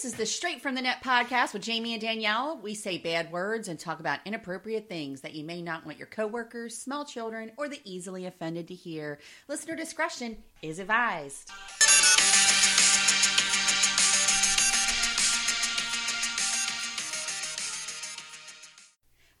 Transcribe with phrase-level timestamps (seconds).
[0.00, 2.58] This is the Straight from the Net podcast with Jamie and Danielle.
[2.62, 6.06] We say bad words and talk about inappropriate things that you may not want your
[6.06, 9.18] coworkers, small children, or the easily offended to hear.
[9.46, 11.50] Listener discretion is advised.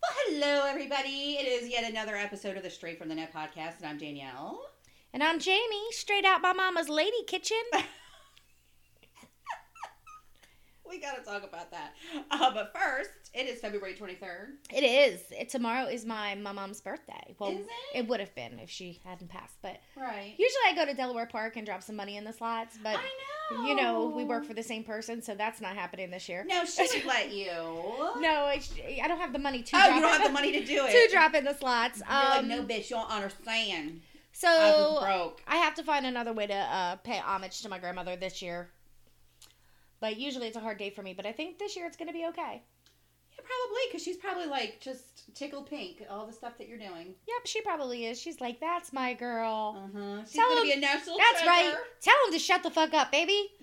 [0.02, 1.38] Well, hello, everybody.
[1.40, 4.60] It is yet another episode of the Straight from the Net podcast, and I'm Danielle.
[5.14, 7.56] And I'm Jamie, straight out my mama's lady kitchen.
[10.90, 11.92] We got to talk about that.
[12.30, 14.48] Uh, but first, it is February 23rd.
[14.74, 15.20] it is.
[15.30, 17.34] It, tomorrow is my, my mom's birthday.
[17.38, 18.08] Well, Is it?
[18.08, 19.54] would have been if she hadn't passed.
[19.62, 20.34] But Right.
[20.36, 22.76] usually I go to Delaware Park and drop some money in the slots.
[22.82, 23.66] But I know.
[23.66, 26.44] you know, we work for the same person, so that's not happening this year.
[26.48, 27.46] No, she would let you.
[27.46, 28.60] No, I,
[29.02, 31.08] I don't have the money to Oh, you don't have the money to do it.
[31.08, 31.98] to drop in the slots.
[32.00, 34.00] You're like, Um, no, bitch, you don't understand.
[34.02, 35.42] I so broke.
[35.46, 38.70] I have to find another way to uh, pay homage to my grandmother this year.
[40.00, 41.12] But usually it's a hard day for me.
[41.14, 42.62] But I think this year it's going to be okay.
[43.32, 47.14] Yeah, probably, because she's probably like just tickled pink, all the stuff that you're doing.
[47.28, 48.20] Yep, she probably is.
[48.20, 49.76] She's like, that's my girl.
[49.76, 50.20] Uh huh.
[50.24, 51.74] She's Tell gonna him- be a national That's right.
[52.00, 53.48] Tell him to shut the fuck up, baby.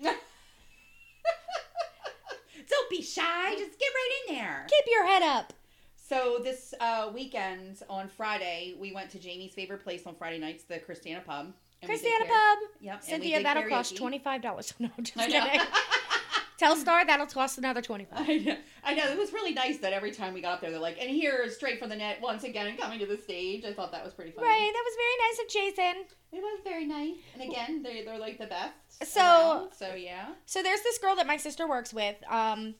[2.68, 3.54] Don't be shy.
[3.56, 4.66] Just get right in there.
[4.68, 5.52] Keep your head up.
[5.96, 10.64] So this uh, weekend on Friday, we went to Jamie's favorite place on Friday nights,
[10.64, 11.52] the Christiana Pub.
[11.82, 12.24] and we did Christiana.
[12.24, 12.58] Pub.
[12.80, 13.02] Yep.
[13.02, 14.72] Cynthia, that'll cost twenty five dollars.
[14.80, 15.26] No, just I
[16.60, 16.74] know.
[16.76, 18.28] Star that'll cost another twenty five.
[18.28, 18.56] I know.
[18.84, 19.04] I know.
[19.10, 21.48] It was really nice that every time we got up there, they're like, and here,
[21.50, 23.64] straight from the net once again and coming to the stage.
[23.64, 24.46] I thought that was pretty funny.
[24.46, 25.48] Right, that was very nice of
[25.96, 26.04] Jason.
[26.32, 27.16] It was very nice.
[27.34, 28.74] And again, they're, they're like the best.
[29.12, 30.30] So- around, so yeah.
[30.46, 32.74] So there's this girl that my sister works with, um,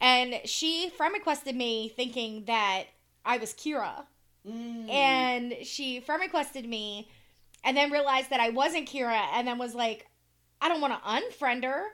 [0.00, 2.84] and she friend requested me thinking that
[3.24, 4.04] I was Kira,
[4.48, 4.88] Mm.
[4.88, 7.10] and she friend requested me,
[7.62, 10.06] and then realized that I wasn't Kira, and then was like,
[10.62, 11.84] I don't want to unfriend her.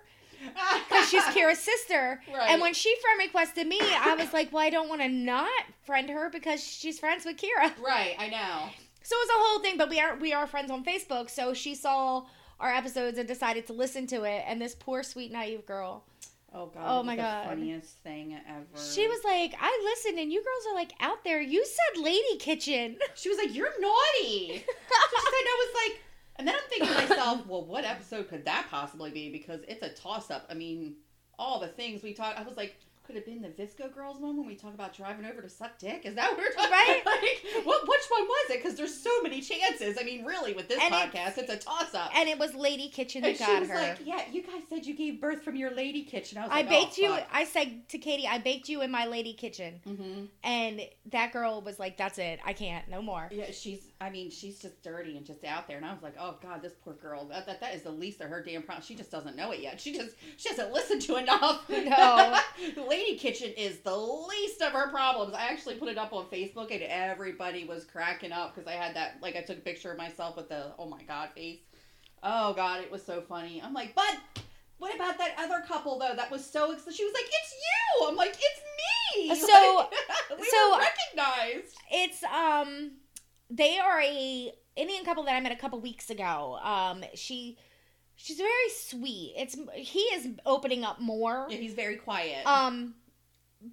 [0.88, 2.20] Because she's Kira's sister.
[2.32, 2.50] Right.
[2.50, 5.48] And when she friend requested me, I was like, well, I don't want to not
[5.84, 7.72] friend her because she's friends with Kira.
[7.82, 8.68] right, I know.
[9.02, 11.30] So it was a whole thing, but we are we are friends on Facebook.
[11.30, 12.26] So she saw
[12.60, 14.44] our episodes and decided to listen to it.
[14.46, 16.04] And this poor sweet naive girl,
[16.56, 16.82] Oh god.
[16.86, 17.46] Oh, my the God.
[17.48, 18.82] Funniest thing ever.
[18.82, 21.40] she was like, I listened, and you girls are like out there.
[21.40, 22.96] You said Lady Kitchen.
[23.14, 26.00] She was like, "You're naughty." so she said, "I was like,"
[26.38, 29.82] and then I'm thinking to myself, "Well, what episode could that possibly be?" Because it's
[29.82, 30.46] a toss-up.
[30.50, 30.96] I mean,
[31.38, 32.34] all the things we talk.
[32.38, 34.92] I was like, could it have been the VSCO Girls one when we talk about
[34.92, 36.04] driving over to suck dick?
[36.04, 36.72] Is that what we're talking about?
[36.72, 37.02] Right?
[37.56, 37.86] Like, what?
[37.86, 38.62] Which one was it?
[38.62, 39.96] Because there's so many chances.
[40.00, 42.10] I mean, really, with this And podcast, it's, a toss-up.
[42.16, 43.76] and it was Lady Kitchen And that she got was her.
[43.76, 46.56] like, "Yeah, you guys said you gave birth from your lady kitchen." I was I
[46.62, 47.08] like, baked oh, you.
[47.10, 47.28] fuck.
[47.32, 50.24] I said to Katie, I baked you in my lady kitchen, Mm-hmm.
[50.42, 50.80] and
[51.12, 52.40] that girl was like, "That's it.
[52.44, 52.88] I can't.
[52.88, 53.82] No more." Yeah, she's.
[53.98, 55.78] I mean, she's just dirty and just out there.
[55.78, 57.24] And I was like, oh god, this poor girl.
[57.26, 58.86] That that, that is the least of her damn problems.
[58.86, 59.80] She just doesn't know it yet.
[59.80, 61.62] She just she hasn't listened to enough.
[61.70, 62.38] No.
[62.74, 65.34] the lady kitchen is the least of her problems.
[65.34, 68.94] I actually put it up on Facebook and everybody was cracking up because I had
[68.96, 69.16] that.
[69.22, 71.60] Like, I took a picture of myself with the oh my god face.
[72.22, 73.62] Oh god, it was so funny.
[73.64, 74.16] I'm like, but.
[74.78, 76.12] What about that other couple though?
[76.14, 76.70] That was so.
[76.70, 76.94] Ex-?
[76.94, 78.60] She was like, "It's you." I'm like, "It's
[79.16, 79.88] me." So-
[80.30, 81.74] Like, we so- were recognized.
[81.90, 82.90] It's um
[83.50, 86.58] they are a Indian couple that I met a couple weeks ago.
[86.62, 87.58] Um she
[88.14, 89.34] she's very sweet.
[89.36, 91.46] It's he is opening up more.
[91.48, 92.46] Yeah, he's very quiet.
[92.46, 92.94] Um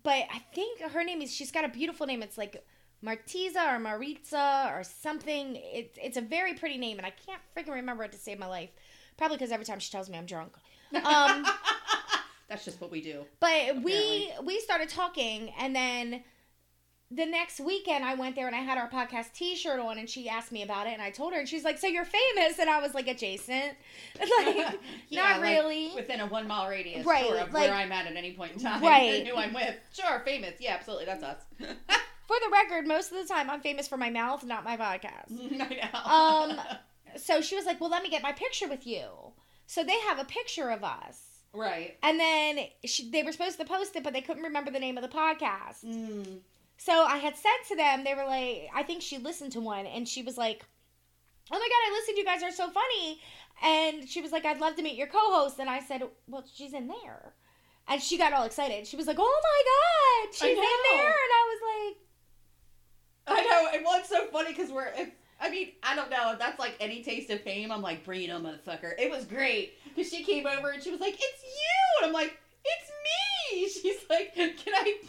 [0.04, 2.24] but I think her name is she's got a beautiful name.
[2.24, 2.66] It's like
[3.04, 5.58] Martiza or Maritza or something.
[5.58, 8.48] It's it's a very pretty name and I can't freaking remember it to save my
[8.48, 8.70] life.
[9.18, 10.54] Probably because every time she tells me I'm drunk.
[11.04, 11.46] Um
[12.50, 13.26] That's just what we do.
[13.40, 16.24] But we we started talking, and then
[17.16, 20.28] the next weekend I went there and I had our podcast T-shirt on, and she
[20.30, 22.70] asked me about it, and I told her, and she's like, "So you're famous?" And
[22.70, 23.76] I was like, "Adjacent,
[24.20, 24.80] like
[25.12, 28.08] not like, really." within a one mile radius, Right, sure, of like- where I'm at
[28.08, 29.20] at any point in time, Right.
[29.20, 29.76] and who I'm with.
[29.94, 30.54] Sure, famous.
[30.60, 31.06] Yeah, absolutely.
[31.06, 31.38] That's us.
[31.60, 35.30] For the record, most of the time I'm famous for my mouth, not my podcast.
[35.30, 36.54] I know.
[36.58, 36.60] Um,
[37.18, 39.06] So she was like, "Well, let me get my picture with you."
[39.68, 41.20] So they have a picture of us.
[41.54, 41.98] right.
[42.02, 44.98] And then she, they were supposed to post it, but they couldn't remember the name
[44.98, 45.86] of the podcast.
[45.86, 46.40] Mm.
[46.84, 49.86] So I had said to them, they were like, I think she listened to one,
[49.86, 50.66] and she was like,
[51.50, 52.18] "Oh my god, I listened.
[52.18, 53.22] You guys are so funny."
[53.64, 56.74] And she was like, "I'd love to meet your co-host." And I said, "Well, she's
[56.74, 57.36] in there."
[57.88, 58.86] And she got all excited.
[58.86, 61.98] She was like, "Oh my god, she's in there!" And I was like,
[63.28, 63.70] I know.
[63.74, 64.92] And well, it's so funny because we're.
[64.98, 65.10] If,
[65.40, 67.72] I mean, I don't know if that's like any taste of fame.
[67.72, 68.94] I'm like, bring it on, motherfucker.
[69.00, 72.14] It was great because she came over and she was like, "It's you," and I'm
[72.14, 75.00] like, "It's me." She's like, "Can I,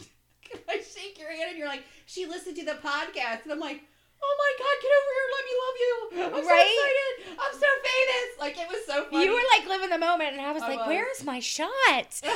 [0.69, 3.81] I shake your hand?" And you're like, "She listened to the podcast," and I'm like,
[4.23, 5.93] oh my god, get over here, let me love you.
[6.39, 6.65] I'm Right?
[6.65, 7.13] so excited.
[7.39, 8.27] I'm so famous.
[8.39, 9.25] Like it was so funny.
[9.25, 10.87] You were like living the moment, and I was I like, was.
[10.87, 12.21] "Where's my shot?"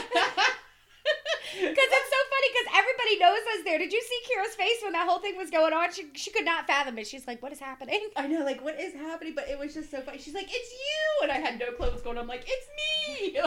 [1.52, 3.80] Because it's so funny because everybody knows us there.
[3.80, 5.92] Did you see Kira's face when that whole thing was going on?
[5.92, 7.08] She, she could not fathom it.
[7.08, 9.34] She's like, "What is happening?" I know, like, what is happening?
[9.34, 10.20] But it was just so funny.
[10.20, 11.24] She's like, it's you!
[11.24, 12.24] And I had no clue what was going on.
[12.24, 13.34] I'm like, it's me!
[13.34, 13.46] It is!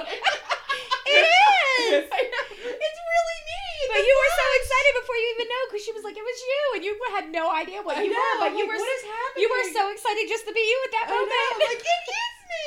[2.10, 2.44] I know.
[2.50, 3.61] It's really me!
[3.92, 6.38] But you were so excited before you even know because she was like, "It was
[6.40, 8.40] you," and you had no idea what I you know, were.
[8.40, 9.40] But I'm you like, were what is happening?
[9.44, 11.68] you were so excited just to be you at that I know, moment.
[11.68, 12.64] Like, it is me!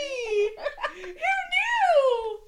[1.17, 1.74] Who knew?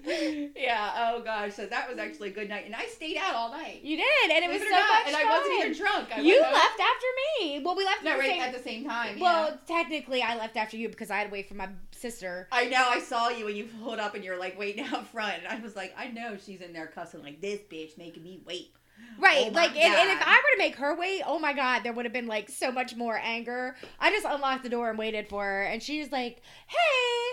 [0.55, 1.53] Yeah, oh gosh.
[1.53, 2.65] So that was actually a good night.
[2.65, 3.81] And I stayed out all night.
[3.83, 5.25] you did, and it was so not, much And fun.
[5.27, 6.07] I wasn't even drunk.
[6.15, 7.07] I you left after
[7.41, 7.61] me.
[7.63, 8.41] Well, we left No, at the right same.
[8.41, 9.19] at the same time.
[9.19, 9.55] well, yeah.
[9.67, 12.47] technically, I left after you because I had to wait for my sister.
[12.51, 12.85] I know.
[12.89, 15.39] I saw you when you pulled up and you're like waiting out front.
[15.39, 18.39] And I was like, I know she's in there cussing like this bitch making me
[18.45, 18.71] wait.
[19.19, 21.81] Right, Oh like, and, and if I were to make her wait, oh my god,
[21.83, 23.75] there would have been like so much more anger.
[23.99, 27.26] I just unlocked the door and waited for her, and she was like, "Hey."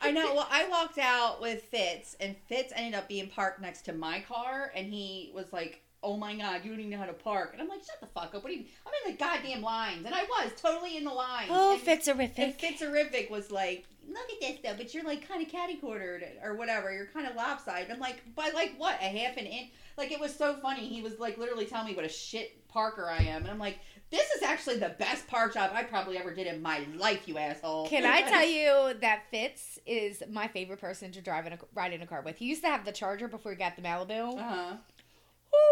[0.00, 0.34] I know.
[0.34, 4.20] Well, I walked out with Fitz, and Fitz ended up being parked next to my
[4.20, 7.50] car, and he was like, "Oh my god, you don't even know how to park."
[7.52, 8.42] And I'm like, "Shut the fuck up!
[8.42, 8.64] What do you?
[8.86, 11.50] I'm in the goddamn lines," and I was totally in the lines.
[11.50, 12.38] Oh, and, Fitzerific.
[12.38, 16.24] And Fitzerific was like, "Look at this though, but you're like kind of catty cornered
[16.42, 16.92] or whatever.
[16.92, 18.96] You're kind of lopsided." I'm like, "By like what?
[19.00, 20.88] A half an inch?" Like it was so funny.
[20.88, 23.78] He was like literally telling me what a shit parker I am, and I'm like,
[24.10, 27.38] "This is actually the best park job I probably ever did in my life, you
[27.38, 31.58] asshole." Can I tell you that Fitz is my favorite person to drive in a
[31.74, 32.36] ride in a car with?
[32.38, 34.38] He used to have the Charger before he got the Malibu.
[34.38, 34.76] Uh huh.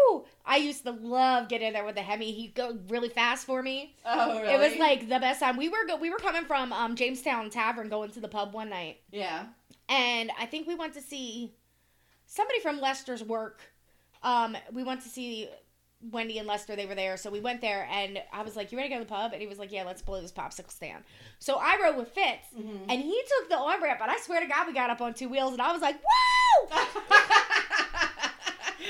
[0.09, 0.25] Woo!
[0.45, 2.31] I used to love getting in there with the Hemi.
[2.31, 3.95] He'd go really fast for me.
[4.05, 4.53] Oh, really?
[4.53, 5.57] It was like the best time.
[5.57, 8.69] We were go- we were coming from um, Jamestown Tavern going to the pub one
[8.69, 9.47] night, yeah.
[9.89, 11.53] and I think we went to see
[12.25, 13.61] somebody from Lester's work.
[14.23, 15.49] Um, we went to see
[16.11, 16.75] Wendy and Lester.
[16.75, 18.99] They were there, so we went there, and I was like, "You ready to go
[18.99, 21.03] to the pub?" And he was like, "Yeah, let's blow this popsicle stand."
[21.39, 22.85] So I rode with Fitz, Mhm.
[22.89, 25.13] and he took the on ramp, and I swear to God, we got up on
[25.13, 26.69] two wheels, and I was like, "Woo!"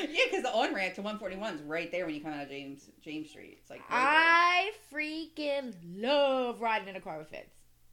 [0.09, 2.49] yeah, because the on ramp to 141 is right there when you come out of
[2.49, 3.59] James James Street.
[3.61, 7.49] It's like right I freaking love riding in a car with Fitz.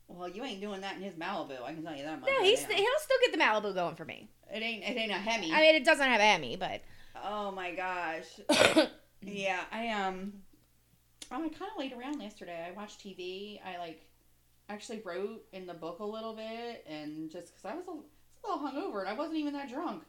[0.09, 1.63] Well, you ain't doing that in his Malibu.
[1.63, 2.29] I can tell you that much.
[2.29, 4.29] No, he's he'll still get the Malibu going for me.
[4.53, 5.53] it ain't it ain't a Hemi.
[5.53, 6.83] I mean, it doesn't have a Hemi, but
[7.23, 8.25] oh my gosh.
[9.23, 10.33] yeah, I um,
[11.31, 12.67] oh, I kind of laid around yesterday.
[12.69, 13.61] I watched TV.
[13.65, 14.07] I like
[14.69, 18.43] actually wrote in the book a little bit, and just because I was a, a
[18.49, 20.05] little hungover and I wasn't even that drunk.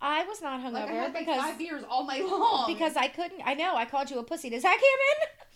[0.00, 2.72] I was not hungover Like I had like because five beers all night long.
[2.72, 3.42] because I couldn't.
[3.44, 4.48] I know I called you a pussy.
[4.50, 5.48] Does Zach Hammond?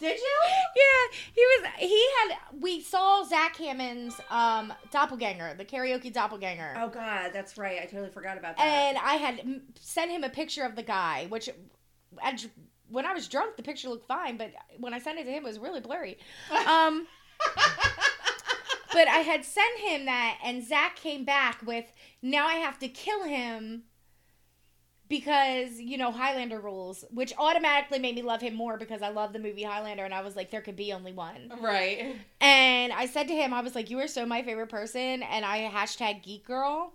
[0.00, 0.36] did you?
[0.76, 1.70] yeah, he was.
[1.78, 2.36] He had.
[2.60, 6.74] We saw Zach Hammond's um doppelganger, the karaoke doppelganger.
[6.78, 7.80] Oh God, that's right.
[7.82, 8.62] I totally forgot about that.
[8.64, 11.48] and I had sent him a picture of the guy, which
[12.22, 12.36] I
[12.88, 15.44] when I was drunk, the picture looked fine, but when I sent it to him,
[15.44, 16.18] it was really blurry.
[16.66, 17.06] Um,
[18.92, 21.84] but I had sent him that, and Zach came back with,
[22.22, 23.84] "Now I have to kill him."
[25.08, 29.32] Because you know Highlander rules, which automatically made me love him more because I love
[29.32, 31.52] the movie Highlander, and I was like, there could be only one.
[31.60, 32.14] right.
[32.40, 35.44] And I said to him, I was like, "You are so my favorite person," and
[35.44, 36.92] I hashtag Geek Girl.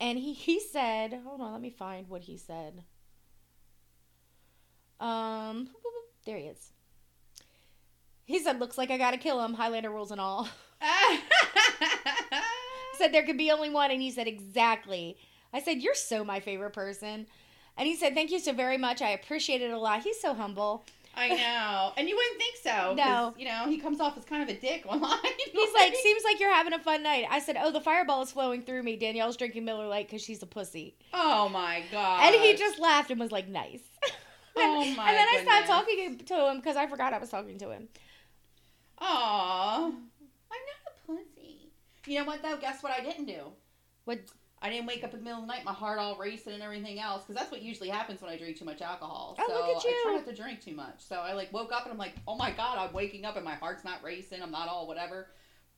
[0.00, 2.82] And he he said, "Hold on, let me find what he said."
[5.00, 5.68] Um,
[6.24, 6.72] there he is.
[8.24, 10.48] He said, "Looks like I gotta kill him." Highlander rules and all.
[12.98, 15.16] said there could be only one, and he said exactly.
[15.52, 17.26] I said, "You're so my favorite person,"
[17.76, 19.02] and he said, "Thank you so very much.
[19.02, 20.84] I appreciate it a lot." He's so humble.
[21.18, 22.94] I know, and you wouldn't think so.
[22.96, 23.34] No.
[23.38, 25.18] you know he comes off as kind of a dick online.
[25.52, 27.24] He's like, seems like you're having a fun night.
[27.30, 28.96] I said, oh, the fireball is flowing through me.
[28.96, 30.94] Danielle's drinking Miller Lite because she's a pussy.
[31.14, 32.20] oh my god.
[32.24, 33.80] And he just laughed and was like, nice.
[34.56, 35.68] Oh and, my And then I stopped goodness.
[35.68, 37.88] talking to him because I forgot I was talking to him.
[38.98, 40.00] Aw, I'm not
[40.86, 41.70] a pussy.
[42.06, 42.56] You know what though?
[42.56, 43.52] Guess what I didn't do.
[44.04, 44.20] What?
[44.62, 46.62] I didn't wake up in the middle of the night, my heart all racing and
[46.62, 49.36] everything else, because that's what usually happens when I drink too much alcohol.
[49.38, 49.90] Oh, so look at you.
[49.90, 51.00] I try not to drink too much.
[51.06, 53.44] So I like woke up and I'm like, oh my god, I'm waking up and
[53.44, 54.42] my heart's not racing.
[54.42, 55.28] I'm not all whatever.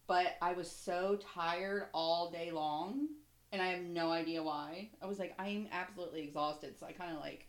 [0.07, 3.09] But I was so tired all day long,
[3.53, 4.91] and I have no idea why.
[5.03, 6.79] I was like, I am absolutely exhausted.
[6.79, 7.47] So I kind of like,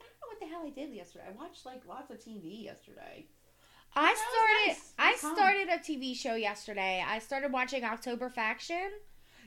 [0.00, 1.24] I don't know what the hell I did yesterday.
[1.28, 3.26] I watched like lots of TV yesterday.
[3.94, 4.68] I started.
[4.68, 4.92] nice.
[4.98, 5.36] I It was fun.
[5.36, 7.04] started a TV show yesterday.
[7.06, 8.90] I started watching October Faction.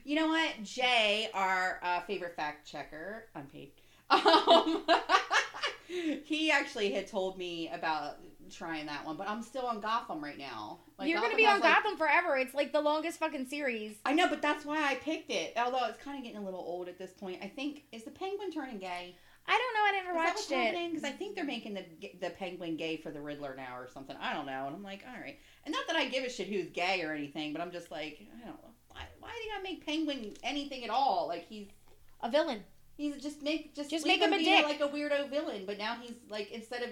[0.04, 0.62] You know what?
[0.62, 3.70] Jay, our uh, favorite fact checker, unpaid,
[4.10, 4.84] um,
[5.86, 8.18] he actually had told me about
[8.50, 10.80] trying that one, but I'm still on Gotham right now.
[10.98, 12.36] Like, You're gonna be on like- Gotham forever.
[12.36, 13.96] It's like the longest fucking series.
[14.04, 15.54] I know, but that's why I picked it.
[15.56, 17.38] Although it's kind of getting a little old at this point.
[17.42, 19.16] I think is the Penguin turning gay?
[19.46, 19.84] I don't know.
[19.86, 20.90] I never watched it.
[20.90, 21.84] Because I think they're making the
[22.20, 24.16] the Penguin gay for the Riddler now or something.
[24.20, 24.66] I don't know.
[24.66, 25.38] And I'm like, all right.
[25.64, 28.20] And not that I give a shit who's gay or anything, but I'm just like,
[28.36, 28.70] I don't know.
[28.88, 31.26] Why, why do you gotta make Penguin anything at all?
[31.28, 31.68] Like he's
[32.22, 32.62] A villain.
[32.96, 34.64] he's just make just Just make him a be dick.
[34.64, 35.64] like a weirdo villain.
[35.66, 36.90] But now he's like instead of.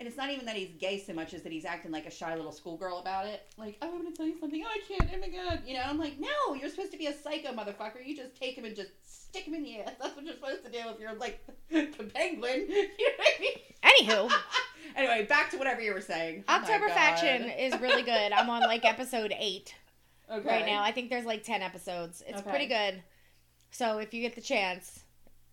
[0.00, 2.10] And it's not even that he's gay so much as that he's acting like a
[2.10, 3.46] shy little schoolgirl about it.
[3.58, 4.64] Like, oh, I'm gonna tell you something.
[4.64, 5.10] Oh, I can't.
[5.14, 5.60] Oh my god.
[5.66, 7.96] You know, I'm like, no, you're supposed to be a psycho motherfucker.
[8.02, 9.92] You just take him and just stick him in the ass.
[10.00, 12.66] That's what you're supposed to do if you're like the penguin.
[12.70, 14.08] You know what I mean?
[14.08, 14.32] Anywho,
[14.96, 16.44] anyway, back to whatever you were saying.
[16.48, 16.94] Oh October God.
[16.94, 18.32] Faction is really good.
[18.32, 19.74] I'm on like episode eight
[20.32, 20.48] okay.
[20.48, 20.82] right now.
[20.82, 22.22] I think there's like ten episodes.
[22.26, 22.48] It's Okay.
[22.48, 23.02] pretty good.
[23.70, 25.00] So if you get the chance,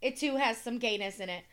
[0.01, 1.44] it too has some gayness in it.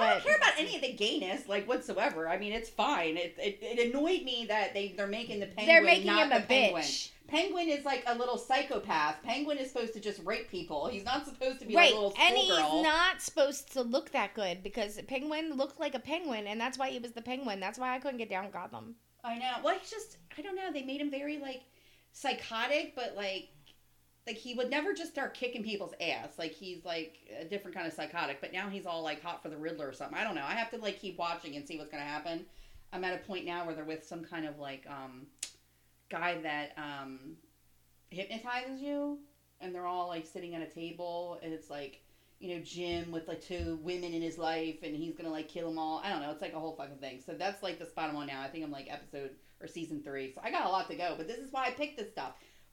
[0.00, 2.28] I don't care about any of the gayness, like whatsoever.
[2.28, 3.16] I mean, it's fine.
[3.16, 5.66] It, it, it annoyed me that they they're making the penguin.
[5.66, 6.82] they're making not him a penguin.
[6.82, 7.10] bitch.
[7.28, 9.22] Penguin is like a little psychopath.
[9.22, 10.88] Penguin is supposed to just rape people.
[10.88, 12.82] He's not supposed to be Right, like a little and he's schoolgirl.
[12.82, 16.90] not supposed to look that good because Penguin looked like a penguin, and that's why
[16.90, 17.60] he was the penguin.
[17.60, 18.96] That's why I couldn't get down with Gotham.
[19.22, 19.52] I know.
[19.62, 20.72] Well, he's just I don't know.
[20.72, 21.62] They made him very like
[22.12, 23.48] psychotic, but like
[24.30, 26.38] like he would never just start kicking people's ass.
[26.38, 28.40] Like he's like a different kind of psychotic.
[28.40, 30.16] But now he's all like hot for the Riddler or something.
[30.16, 30.44] I don't know.
[30.46, 32.46] I have to like keep watching and see what's gonna happen.
[32.92, 35.26] I'm at a point now where they're with some kind of like um
[36.10, 37.36] guy that um
[38.10, 39.18] hypnotizes you,
[39.60, 42.02] and they're all like sitting at a table, and it's like.
[42.42, 45.68] You know, Jim with like two women in his life, and he's gonna like kill
[45.68, 46.00] them all.
[46.02, 46.30] I don't know.
[46.30, 47.20] It's like a whole fucking thing.
[47.20, 48.40] So that's like the spot I'm on now.
[48.40, 50.32] I think I'm like episode or season three.
[50.32, 52.32] So I got a lot to go, but this is why I picked this stuff.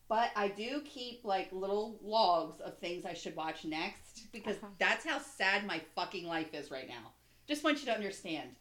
[0.10, 4.68] But I do keep like little logs of things I should watch next because Uh-huh.
[4.80, 7.12] that's how sad my fucking life is right now.
[7.48, 8.56] Just want you to understand.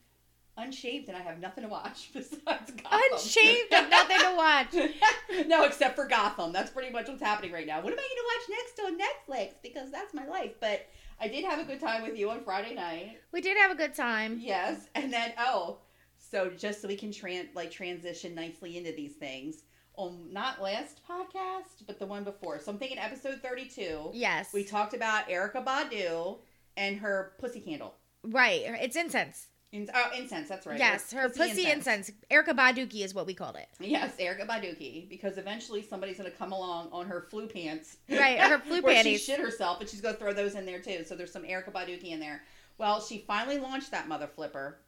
[0.59, 2.41] Unshaved and I have nothing to watch besides
[2.73, 3.01] Gotham.
[3.13, 4.75] Unshaved and nothing to watch.
[5.47, 6.53] no, except for Gotham.
[6.53, 7.81] That's pretty much what's happening right now.
[7.83, 9.55] What am I going to watch next on Netflix?
[9.63, 10.53] Because that's my life.
[10.61, 10.87] But
[11.21, 13.19] I did have a good time with you on Friday night.
[13.33, 14.39] We did have a good time.
[14.43, 15.79] Yes, and then oh,
[16.19, 19.63] so just so we can tran like transition nicely into these things
[19.97, 22.59] on not last podcast, but the one before.
[22.61, 24.11] So I'm thinking episode 32.
[24.13, 24.53] Yes.
[24.53, 26.39] We talked about Erykah Badu
[26.77, 27.95] and her pussy candle.
[28.25, 28.63] right.
[28.65, 29.47] It's incense.
[29.73, 30.49] In, oh, incense.
[30.49, 30.79] That's right.
[30.79, 32.11] Yes, her pussy incense.
[32.31, 33.67] Erica Baduki is what we called it.
[33.81, 37.97] Yes, Erica Baduki, because eventually somebody's gonna come along on her flu pants.
[38.09, 39.21] Right, her flu where panties.
[39.21, 41.05] she shit herself, but she's gonna throw those in there too.
[41.05, 42.43] So there's some Erica Baduki in there.
[42.79, 44.79] Well, she finally launched that mother flipper,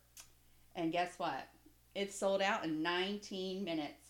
[0.76, 1.48] and guess what?
[1.94, 4.07] It sold out in 19 minutes.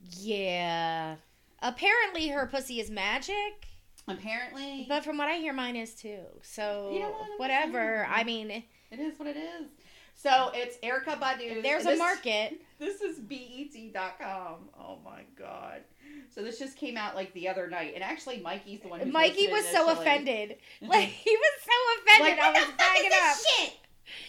[0.00, 1.16] Yeah.
[1.62, 3.66] Apparently her pussy is magic,
[4.08, 6.20] Apparently, but from what I hear, mine is too.
[6.42, 7.40] So You know what?
[7.40, 8.06] Whatever.
[8.08, 9.68] I mean, it is what it is.
[10.14, 11.62] So it's Erykah Badu.
[11.62, 12.60] there's a market.
[12.78, 14.68] This is BET.com.
[14.78, 15.80] Oh my god.
[16.28, 19.00] So this just came out like the other night, and actually Mikey's the one.
[19.00, 20.58] Who Mikey was so offended.
[20.82, 20.90] Mm-hmm.
[20.92, 22.38] Like he was so offended.
[22.38, 23.36] Like, I was the fuck is this up.
[23.48, 23.72] Shit.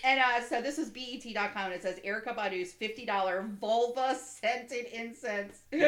[0.04, 4.86] And uh, so this is BET.com, and it says Erykah Badu's fifty dollar vulva scented
[4.94, 5.60] incense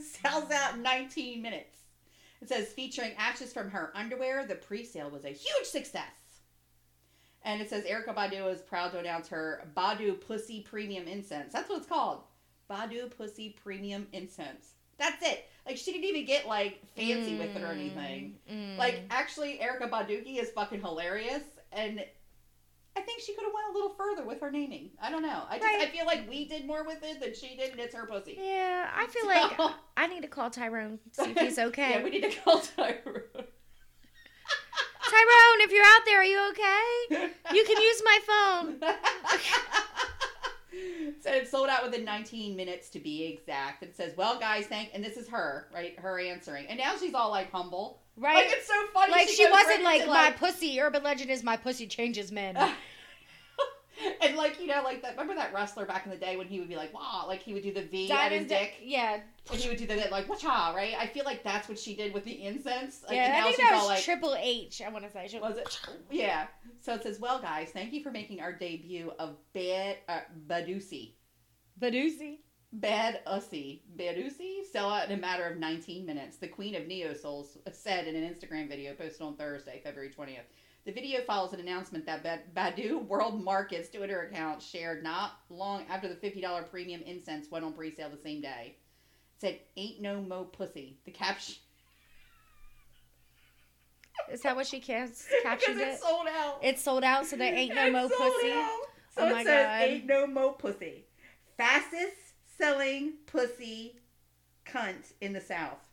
[0.00, 1.76] sells out in nineteen minutes.
[2.40, 4.46] It says featuring ashes from her underwear.
[4.46, 6.04] The pre-sale was a huge success.
[7.42, 11.52] And it says Erykah Badu is proud to announce her Badu Pussy Premium Incense.
[11.52, 12.22] That's what it's called.
[12.70, 14.74] Badu Pussy Premium Incense.
[14.98, 15.48] That's it.
[15.64, 18.36] Like she didn't even get like fancy with it or anything.
[18.50, 18.78] Mm, mm.
[18.78, 22.04] Like actually, Erica Baduki is fucking hilarious, and
[22.96, 24.90] I think she could have went a little further with her naming.
[25.00, 25.42] I don't know.
[25.48, 25.82] I just Right.
[25.82, 28.36] I feel like we did more with it than she did, and it's her pussy.
[28.40, 29.52] yeah, I feel So- like
[29.96, 31.90] I need to call Tyrone see if he's okay.
[31.90, 33.22] yeah, we need to call Tyrone.
[35.10, 37.32] Tyrone, if you're out there, are you okay?
[37.54, 38.80] You can use my phone.
[41.20, 43.82] so it sold out within 19 minutes to be exact.
[43.82, 45.98] It says, "Well, guys, thank." And this is her, right?
[45.98, 48.00] Her answering, and now she's all like humble.
[48.16, 48.46] Right?
[48.46, 49.12] Like it's so funny.
[49.12, 50.80] Like she goes wasn't right like my pussy.
[50.80, 52.56] Urban legend is my pussy changes men.
[54.22, 55.12] and like you know, like that.
[55.12, 57.52] Remember that wrestler back in the day when he would be like, "Wow!" Like he
[57.54, 58.74] would do the V at his Diamond Di- dick.
[58.82, 60.94] Yeah, And he would do the like wacha, right?
[60.98, 63.04] I feel like that's what she did with the incense.
[63.06, 63.40] Like, yeah.
[63.40, 64.82] I think that was like, Triple H.
[64.82, 65.38] I want to say.
[65.40, 65.80] Was it?
[66.10, 66.46] Yeah.
[66.80, 71.12] So it says, well, guys, thank you for making our debut of Bad uh, Badusi.
[71.80, 72.38] Badusi.
[72.72, 73.80] Bad Ussy.
[73.96, 76.36] Badusi sell out in a matter of 19 minutes.
[76.36, 80.44] The Queen of Neo Souls said in an Instagram video posted on Thursday, February 20th.
[80.88, 85.84] The video follows an announcement that Bad- Badu World Market's Twitter account shared not long
[85.90, 88.76] after the $50 premium incense went on pre-sale the same day.
[89.36, 90.96] It said, ain't no mo pussy.
[91.04, 91.56] The caption.
[94.32, 96.00] Is that what she Because captioned it it?
[96.00, 96.60] sold out.
[96.62, 98.52] It sold out, so there ain't no mo pussy.
[98.52, 98.80] out.
[99.14, 99.82] So Oh it my says God.
[99.82, 101.04] ain't no mo pussy.
[101.58, 102.16] Fastest
[102.56, 104.00] selling pussy
[104.64, 105.86] cunt in the South.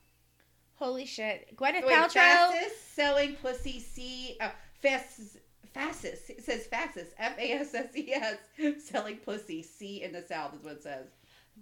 [0.76, 2.12] Holy shit, Gwyneth Wait, Paltrow.
[2.14, 4.50] fastest selling pussy C uh,
[4.86, 5.38] Fas
[5.74, 6.30] Fascis.
[6.30, 7.08] It says Fascis.
[7.18, 8.38] F A S S E S.
[8.84, 9.62] Selling pussy.
[9.64, 11.08] C in the South is what it says.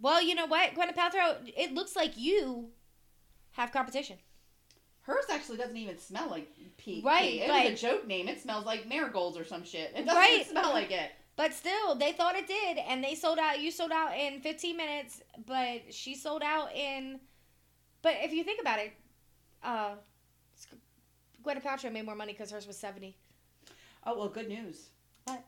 [0.02, 2.70] Well, you know what, Gwyneth Paltrow, it looks like you
[3.52, 4.18] have competition.
[5.02, 7.02] Hers actually doesn't even smell like pee.
[7.06, 7.42] Right.
[7.42, 8.28] It but- was a joke name.
[8.28, 9.92] It smells like marigolds or some shit.
[9.96, 10.48] It doesn't Right.
[10.50, 11.12] smell like it.
[11.36, 13.60] But still, they thought it did, and they sold out.
[13.60, 17.20] You sold out in 15 minutes, but she sold out in.
[18.04, 18.94] But if you think about it,
[19.64, 19.96] uh,
[21.46, 23.16] Gwyneth Paltrow made more money because hers was 70.
[24.06, 24.90] Oh well, good news.
[25.26, 25.44] What?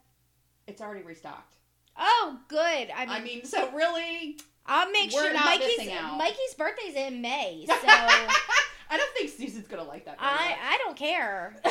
[0.67, 1.55] It's already restocked.
[1.97, 2.89] Oh, good.
[2.95, 5.77] I mean, I mean, so really, I'll make sure not Mikey's.
[6.17, 10.17] Mikey's birthday's in May, so I don't think Susan's gonna like that.
[10.19, 11.55] I I don't care.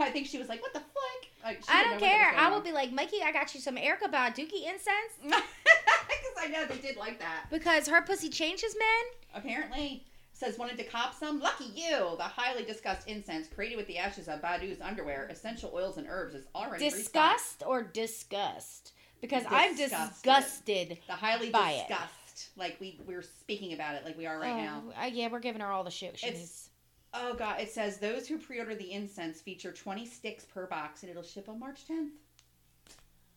[0.00, 2.34] I think she was like, "What the fuck?" Like, I don't care.
[2.36, 6.66] I will be like, Mikey, I got you some Erica Baduki incense Because I know
[6.66, 7.44] they did like that.
[7.50, 9.42] because her pussy changes men.
[9.42, 10.04] Apparently,
[10.38, 11.40] says wanted to cop some.
[11.40, 12.14] Lucky you!
[12.16, 16.34] The highly discussed incense created with the ashes of Badu's underwear, essential oils, and herbs
[16.34, 17.38] is already restocked.
[17.38, 18.92] Disgust or disgust?
[19.20, 20.14] Because I'm Disgusted.
[20.14, 20.98] disgusted.
[21.08, 21.88] The highly Buy it.
[21.88, 22.50] discussed.
[22.56, 24.84] Like we we're speaking about it like we are right now.
[24.96, 26.70] Oh, uh, yeah, we're giving her all the shit she needs.
[27.12, 31.10] Oh god, it says those who pre-order the incense feature 20 sticks per box and
[31.10, 32.10] it'll ship on March 10th.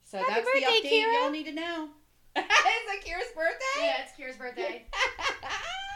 [0.03, 1.21] So Happy that's birthday, the update Kira.
[1.21, 1.89] y'all need to know.
[2.35, 3.79] Is it Kira's birthday?
[3.79, 4.85] Yeah, it's Kira's birthday.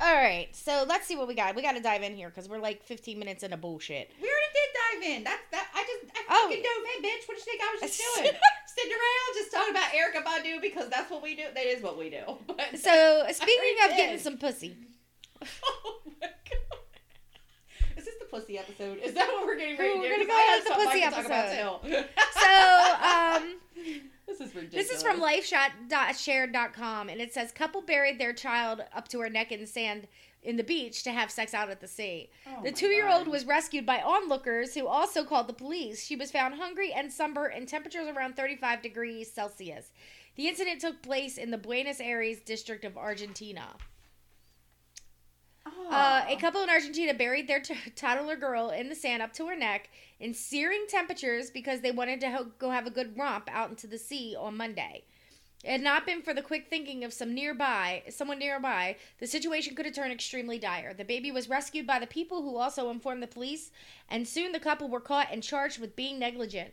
[0.00, 1.54] all right, so let's see what we got.
[1.54, 4.10] We got to dive in here because we're like 15 minutes into bullshit.
[4.20, 5.24] we already did dive in.
[5.24, 5.68] That's that.
[5.74, 6.46] I just I Oh.
[6.48, 7.26] fucking dove in, bitch.
[7.28, 8.32] What did you think I was just doing?
[8.66, 11.44] Sitting around just talking about Erykah Badu because that's what we do.
[11.54, 12.22] That is what we do.
[12.46, 14.76] But So speaking of getting some pussy,
[15.64, 16.78] oh my god.
[17.96, 18.98] Is this the pussy episode?
[18.98, 20.00] Is that what we're getting ready to do?
[20.00, 21.82] We're gonna go with the pussy about,
[22.34, 23.56] so um,
[24.26, 24.88] this is ridiculous.
[24.88, 29.52] This is from lifeshot.shared.com, and it says couple buried their child up to her neck
[29.52, 30.06] in sand
[30.42, 32.30] in the beach to have sex out at the sea.
[32.46, 36.04] Oh the two year old was rescued by onlookers who also called the police.
[36.04, 39.92] She was found hungry and sunburnt in temperatures around 35 degrees Celsius.
[40.36, 43.76] The incident took place in the Buenos Aires district of Argentina.
[45.88, 49.46] Uh, a couple in Argentina buried their t- toddler girl in the sand up to
[49.46, 53.48] her neck in searing temperatures because they wanted to ho- go have a good romp
[53.52, 55.04] out into the sea on Monday.
[55.62, 59.74] It had not been for the quick thinking of some nearby, someone nearby, the situation
[59.74, 60.94] could have turned extremely dire.
[60.94, 63.70] The baby was rescued by the people who also informed the police,
[64.08, 66.72] and soon the couple were caught and charged with being negligent.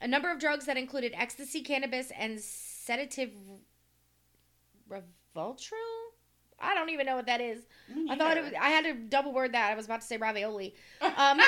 [0.00, 3.30] A number of drugs that included ecstasy, cannabis, and sedative
[4.88, 6.09] Revoltral?
[6.60, 7.60] I don't even know what that is.
[8.08, 9.72] I thought it was, I had to double word that.
[9.72, 10.74] I was about to say ravioli.
[11.16, 11.40] Um,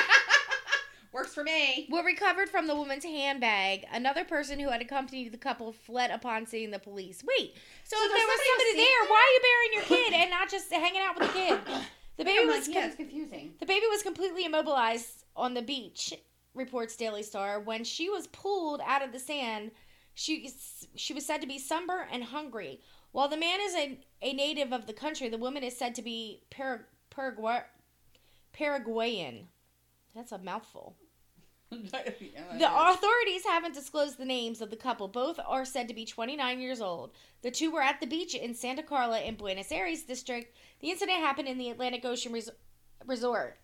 [1.11, 1.87] Works for me.
[1.91, 3.85] were recovered from the woman's handbag.
[3.93, 7.23] Another person who had accompanied the couple fled upon seeing the police.
[7.23, 9.83] Wait, so, So if there's there was somebody somebody there, why are you burying your
[10.09, 11.59] kid and not just hanging out with the kid?
[12.17, 13.53] The baby I'm was like, yeah, com- it's confusing.
[13.59, 16.15] the baby was completely immobilized on the beach.
[16.55, 17.59] Reports Daily Star.
[17.59, 19.69] When she was pulled out of the sand,
[20.15, 20.49] she
[20.95, 22.81] she was said to be sunburnt and hungry.
[23.13, 26.01] While the man is a, a native of the country, the woman is said to
[26.01, 27.61] be Par- Paraguay,
[28.51, 29.47] Paraguayan.
[30.13, 30.95] That's a mouthful.
[32.59, 35.07] The authorities haven't disclosed the names of the couple.
[35.07, 37.11] Both are said to be 29 years old.
[37.41, 40.55] The two were at the beach in Santa Carla in Buenos Aires district.
[40.81, 42.51] The incident happened in the Atlantic Ocean res-
[43.07, 43.57] resort.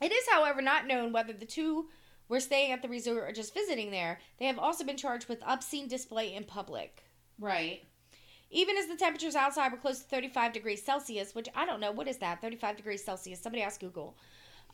[0.00, 1.86] It is, however, not known whether the two
[2.28, 4.18] were staying at the resort or just visiting there.
[4.38, 7.04] They have also been charged with obscene display in public.
[7.38, 7.84] right.
[8.54, 11.90] Even as the temperatures outside were close to 35 degrees Celsius, which I don't know,
[11.90, 12.40] what is that?
[12.42, 13.40] 35 degrees Celsius.
[13.40, 14.14] Somebody ask Google.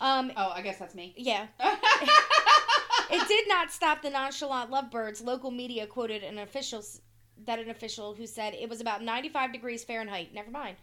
[0.01, 1.15] Um, Oh, I guess that's me.
[1.17, 1.47] yeah,
[3.11, 5.21] it did not stop the nonchalant lovebirds.
[5.23, 6.83] Local media quoted an official
[7.47, 10.35] that an official who said it was about 95 degrees Fahrenheit.
[10.35, 10.77] Never mind.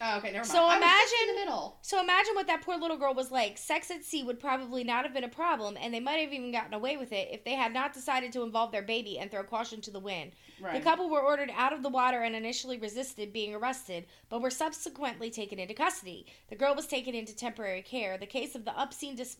[0.00, 0.46] Oh, okay, never mind.
[0.46, 1.78] So I was in imagine- the middle.
[1.82, 3.58] So imagine what that poor little girl was like.
[3.58, 6.52] Sex at sea would probably not have been a problem, and they might have even
[6.52, 9.42] gotten away with it if they had not decided to involve their baby and throw
[9.44, 10.32] caution to the wind.
[10.60, 10.74] Right.
[10.74, 14.50] The couple were ordered out of the water and initially resisted being arrested, but were
[14.50, 16.26] subsequently taken into custody.
[16.48, 18.18] The girl was taken into temporary care.
[18.18, 19.36] The case of the obscene dis-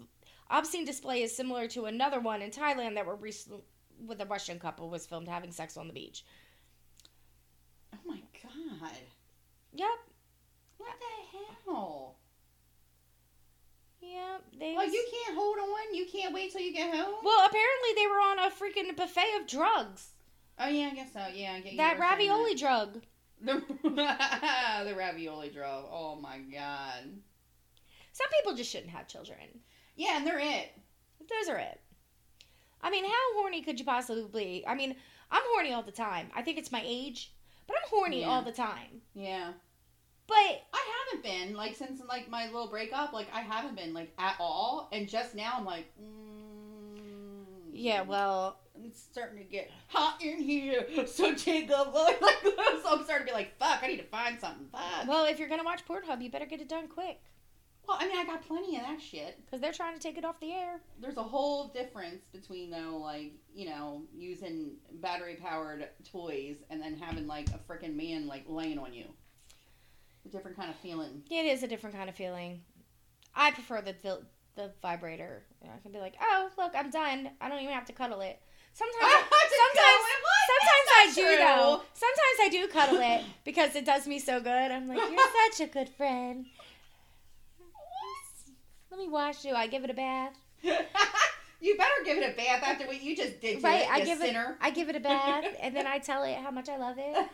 [0.50, 3.62] obscene display is similar to another one in Thailand that were recently
[4.06, 6.24] with a Russian couple was filmed having sex on the beach.
[7.94, 8.90] oh my god.
[9.72, 9.88] Yep.
[10.84, 12.16] What the hell?
[14.00, 14.44] Yep.
[14.58, 15.94] They Like was- you can't hold on.
[15.94, 17.14] You can't wait till you get home.
[17.24, 20.12] well, apparently they were on a freaking buffet of drugs.
[20.58, 21.26] oh yeah, I guess so.
[21.32, 23.02] Yeah, I get That ravioli drug.
[23.40, 25.86] The, the ravioli drug.
[25.90, 27.04] Oh my god.
[28.12, 29.38] Some people just shouldn't have children.
[29.96, 30.70] Yeah, and they're it.
[31.20, 31.80] Those are it.
[32.80, 34.64] I mean, how horny could you possibly be?
[34.66, 34.94] I mean,
[35.30, 36.28] I'm horny all the time.
[36.34, 37.32] I think it's my age,
[37.66, 38.28] but I'm horny Yeah.
[38.28, 39.00] all the time.
[39.14, 39.52] Yeah.
[40.26, 43.12] But I haven't been like since like my little breakup.
[43.12, 44.88] Like I haven't been like at all.
[44.92, 50.86] And just now I'm like, mm, yeah, well, it's starting to get hot in here.
[51.06, 52.20] So take a look.
[52.22, 52.42] Like
[52.82, 53.80] so I'm starting to be like, fuck.
[53.82, 54.66] I need to find something.
[54.72, 55.06] Fuck.
[55.08, 57.20] well, if you're gonna watch Pornhub, you better get it done quick
[57.86, 59.38] Well, I mean, I got plenty of that shit.
[59.44, 60.80] because they're trying to take it off the air.
[61.00, 66.96] There's a whole difference between though, like you know, using battery powered toys and then
[66.96, 69.04] having like a freaking man like laying on you.
[70.26, 71.22] A different kind of feeling.
[71.30, 72.62] It is a different kind of feeling.
[73.34, 74.20] I prefer the the,
[74.56, 75.42] the vibrator.
[75.62, 77.30] I can be like, oh look, I'm done.
[77.40, 78.40] I don't even have to cuddle it.
[78.72, 80.04] Sometimes, sometimes,
[80.50, 81.36] sometimes I do true.
[81.36, 81.82] though.
[81.92, 84.48] Sometimes I do cuddle it because it does me so good.
[84.72, 85.18] I'm like, you're
[85.56, 86.46] such a good friend.
[88.90, 89.54] Let me wash you.
[89.54, 90.34] I give it a bath.
[90.62, 94.00] you better give it a bath after what you just did to Right, it, I
[94.04, 94.56] give sinner.
[94.60, 94.64] it.
[94.64, 97.28] I give it a bath, and then I tell it how much I love it,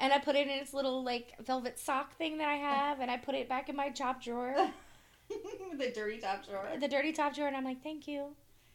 [0.00, 3.10] and I put it in its little like velvet sock thing that I have, and
[3.10, 4.54] I put it back in my top drawer,
[5.28, 6.66] the dirty top drawer.
[6.78, 8.28] the dirty top drawer, and I'm like, thank you.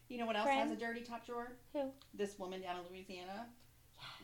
[0.08, 0.70] You know what else Friend.
[0.70, 1.54] has a dirty top drawer?
[1.74, 1.90] Who?
[2.14, 3.48] This woman down in Louisiana.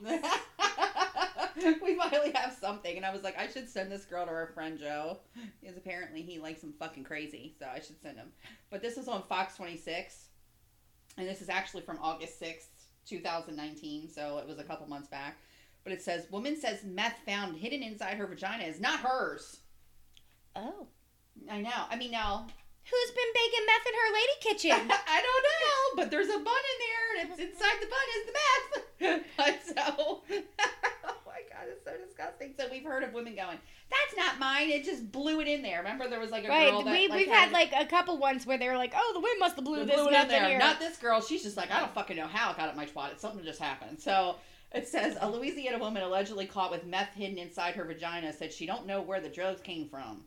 [1.82, 4.48] we finally have something, and I was like, I should send this girl to our
[4.54, 5.18] friend Joe,
[5.60, 8.32] because apparently he likes him fucking crazy, so I should send him.
[8.70, 10.28] But this is on Fox 26,
[11.18, 12.68] and this is actually from August 6th,
[13.08, 15.38] 2019, so it was a couple months back.
[15.84, 19.58] But it says, Woman says meth found hidden inside her vagina is not hers.
[20.56, 20.88] Oh,
[21.50, 21.86] I know.
[21.90, 22.46] I mean, now,
[22.84, 24.92] who's been baking meth in her lady kitchen?
[25.08, 28.26] I don't know, but there's a bun in there, and it's inside the bun is
[28.28, 29.24] the meth.
[29.38, 30.22] but so,
[31.06, 32.54] oh my god, it's so disgusting.
[32.58, 33.58] So we've heard of women going,
[33.90, 34.70] "That's not mine.
[34.70, 36.70] It just blew it in there." Remember, there was like a right.
[36.70, 39.12] girl that we like, we've had like a couple ones where they were like, oh,
[39.14, 40.50] the wind must have blew this blew it meth in there.
[40.50, 40.60] here.
[40.60, 41.22] Not this girl.
[41.22, 43.14] She's just like, I don't fucking know how it got up my twat.
[43.14, 44.00] It's something just happened.
[44.00, 44.36] So.
[44.74, 48.66] It says a Louisiana woman allegedly caught with meth hidden inside her vagina said she
[48.66, 50.24] don't know where the drugs came from.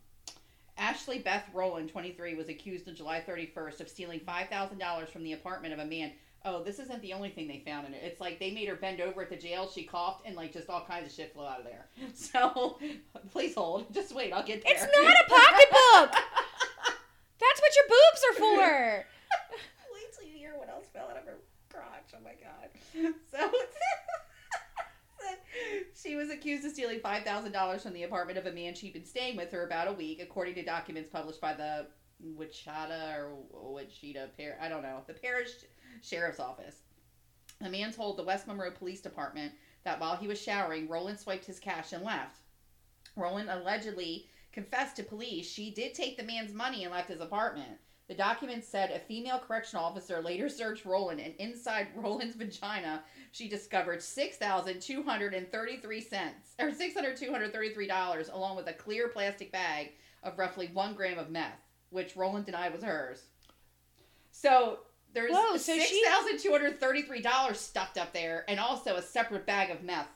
[0.76, 5.72] Ashley Beth Rowland, 23, was accused on July 31st of stealing $5,000 from the apartment
[5.72, 6.12] of a man.
[6.44, 8.02] Oh, this isn't the only thing they found in it.
[8.04, 9.70] It's like they made her bend over at the jail.
[9.72, 11.86] She coughed, and like just all kinds of shit flew out of there.
[12.14, 12.78] So,
[13.32, 13.94] please hold.
[13.94, 14.32] Just wait.
[14.32, 14.74] I'll get there.
[14.74, 16.20] It's not a pocketbook.
[17.40, 19.06] That's what your boobs are for.
[19.94, 21.38] Wait till you hear what else fell out of her
[21.72, 22.12] crotch.
[22.14, 23.14] Oh my god.
[23.30, 23.38] So
[26.04, 28.92] she was accused of stealing five thousand dollars from the apartment of a man she'd
[28.92, 31.86] been staying with for about a week, according to documents published by the
[32.20, 34.26] Wichita or Wichita
[34.60, 35.50] I don't know the parish
[36.02, 36.82] sheriff's office.
[37.60, 39.52] The man told the West Monroe Police Department
[39.84, 42.38] that while he was showering, Roland swiped his cash and left.
[43.16, 47.78] Roland allegedly confessed to police she did take the man's money and left his apartment.
[48.06, 53.48] The document said a female correctional officer later searched Roland, and inside Roland's vagina, she
[53.48, 58.28] discovered six thousand two hundred and thirty-three cents, or six hundred two hundred thirty-three dollars,
[58.28, 62.74] along with a clear plastic bag of roughly one gram of meth, which Roland denied
[62.74, 63.22] was hers.
[64.32, 64.80] So
[65.14, 69.02] there's Whoa, so six thousand two hundred thirty-three dollars stuffed up there, and also a
[69.02, 70.08] separate bag of meth.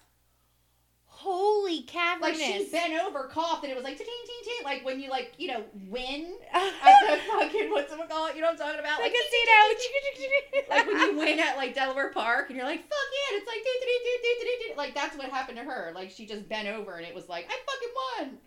[1.19, 2.39] Holy Like cavernous.
[2.41, 5.33] she bent over, coughed, and it was like ting ting ting, like when you like
[5.37, 8.35] you know win like at the fucking what's it called?
[8.37, 9.01] You know what I'm talking about?
[9.01, 10.69] Like a Like, casino.
[10.71, 13.49] like when you win at like Delaware Park and you're like, fuck yeah, and it's
[13.49, 14.77] like, do, do, do, do, do, do, do.
[14.79, 15.91] like that's what happened to her.
[15.95, 18.39] Like she just bent over and it was like, I fucking won.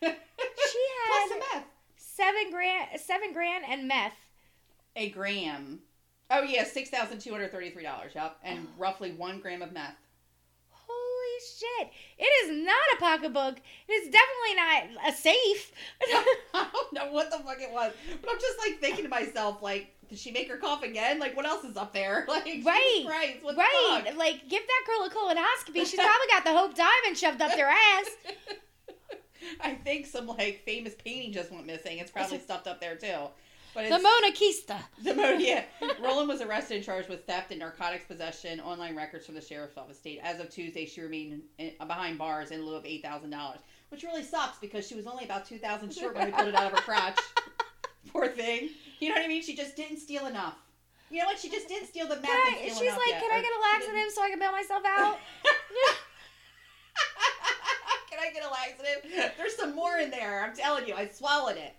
[0.00, 1.64] she had Plus meth.
[1.96, 4.16] seven grand, seven grand, and meth.
[4.96, 5.80] A gram.
[6.30, 8.12] Oh yeah, six thousand two hundred thirty-three dollars.
[8.14, 8.70] Yep, and oh.
[8.80, 9.94] roughly one gram of meth.
[11.40, 11.88] Shit!
[12.18, 13.56] It is not a pocketbook.
[13.88, 14.54] It is definitely
[14.96, 15.72] not a safe.
[16.54, 19.62] I don't know what the fuck it was, but I'm just like thinking to myself,
[19.62, 21.18] like, did she make her cough again?
[21.18, 22.26] Like, what else is up there?
[22.28, 25.86] Like, Right, Christ, what right, like give that girl a colonoscopy.
[25.86, 28.06] She's probably got the Hope Diamond shoved up their ass.
[29.60, 31.98] I think some like famous painting just went missing.
[31.98, 33.28] It's probably stuffed up there too.
[33.78, 34.76] But The Mona Kista.
[35.04, 35.62] the mo- yeah.
[36.02, 38.58] Roland was arrested and charged with theft and narcotics possession.
[38.58, 42.50] Online records from the sheriff's office state as of Tuesday she remained in, behind bars
[42.50, 43.60] in lieu of eight thousand dollars,
[43.90, 46.56] which really sucks because she was only about two thousand short when we pulled it
[46.56, 47.20] out of her crotch.
[48.12, 48.70] Poor thing.
[48.98, 49.42] You know what I mean?
[49.42, 50.56] She just didn't steal enough.
[51.10, 51.38] You know what?
[51.38, 52.30] She just didn't steal the meth.
[52.30, 53.20] I, she's like, yet.
[53.22, 55.18] can Or I get a laxative so I can bail myself out?
[58.10, 59.32] Can I get a laxative?
[59.36, 60.42] There's some more in there.
[60.42, 61.74] I'm telling you, I swallowed it.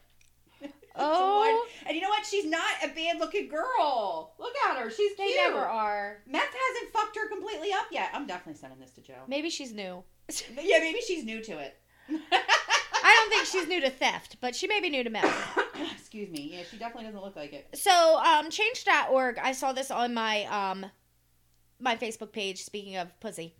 [0.99, 1.65] Oh.
[1.85, 2.25] and you know what?
[2.25, 4.33] She's not a bad looking girl.
[4.39, 4.89] Look at her.
[4.89, 5.37] She's They cute.
[5.37, 6.19] never are.
[6.27, 8.09] Meth hasn't fucked her completely up yet.
[8.13, 9.23] I'm definitely sending this to Joe.
[9.27, 10.03] Maybe she's new.
[10.61, 11.75] Yeah, maybe she's new to it.
[12.11, 15.57] I don't think she's new to theft, but she may be new to meth.
[15.99, 16.51] Excuse me.
[16.53, 17.67] Yeah, she definitely doesn't look like it.
[17.75, 20.85] So, um, change.org, I saw this on my um
[21.79, 23.55] my Facebook page, speaking of pussy.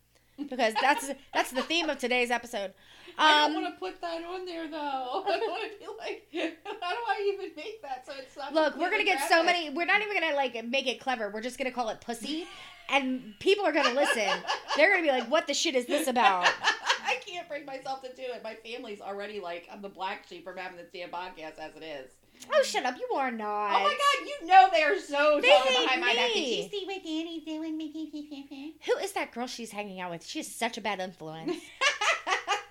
[0.50, 2.74] because that's that's the theme of today's episode.
[3.22, 4.78] I Um, don't want to put that on there though.
[5.28, 8.54] I don't want to be like, how do I even make that so it's not?
[8.54, 9.70] Look, we're gonna get so many.
[9.70, 11.30] We're not even gonna like make it clever.
[11.30, 12.48] We're just gonna call it pussy,
[12.90, 14.30] and people are gonna listen.
[14.78, 16.48] They're gonna be like, "What the shit is this about?"
[17.04, 18.44] I can't bring myself to do it.
[18.44, 21.84] My family's already like, I'm the black sheep from having this damn podcast as it
[21.84, 22.12] is.
[22.54, 22.96] Oh, shut up!
[22.98, 23.72] You are not.
[23.82, 26.28] Oh my god, you know they are so They hate behind my back.
[26.30, 26.64] Did me.
[26.64, 28.74] you see what Danny's doing?
[28.86, 30.26] Who is that girl she's hanging out with?
[30.26, 31.52] She is such a bad influence.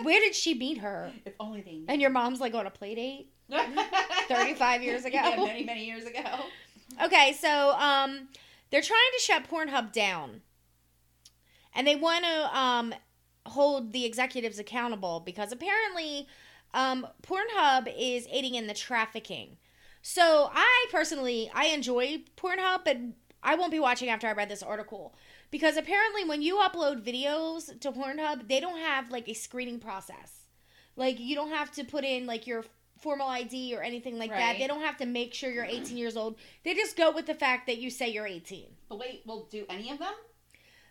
[0.03, 1.13] Where did she meet her?
[1.25, 1.87] if only they knew.
[1.89, 3.33] And your mom's like on a play date.
[4.29, 5.15] 35 years ago.
[5.15, 6.23] Yeah, many, many years ago.
[7.03, 8.29] Okay, so um,
[8.71, 10.43] they're trying to shut Pornhub down,
[11.75, 12.95] and they want to um
[13.47, 16.27] hold the executives accountable because apparently,
[16.75, 19.57] um, Pornhub is aiding in the trafficking.
[20.03, 22.99] So I personally I enjoy Pornhub, but
[23.43, 25.15] I won't be watching after I read this article
[25.51, 30.45] because apparently when you upload videos to Pornhub, they don't have like a screening process.
[30.97, 32.65] Like you don't have to put in like your
[32.99, 34.59] formal ID or anything like that.
[34.59, 36.37] They don't have to make sure you're 18 years old.
[36.65, 38.67] They just go with the fact that you say you're 18.
[38.89, 40.13] But wait, will do any of them?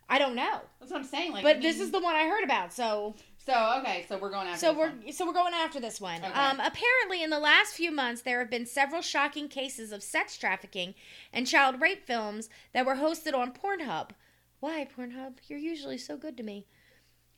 [0.09, 1.33] I don't know, That's what I'm saying.
[1.33, 2.71] Like, but I this is the one I heard about.
[2.71, 3.15] So
[3.45, 4.05] so okay.
[4.07, 4.59] So we're going after.
[4.59, 5.13] so this we're one.
[5.13, 6.23] so we're going after this one.
[6.23, 6.33] Okay.
[6.33, 10.37] Um, apparently, in the last few months, there have been several shocking cases of sex
[10.37, 10.95] trafficking
[11.33, 14.11] and child rape films that were hosted on Pornhub.
[14.59, 15.35] Why Pornhub?
[15.47, 16.65] You're usually so good to me.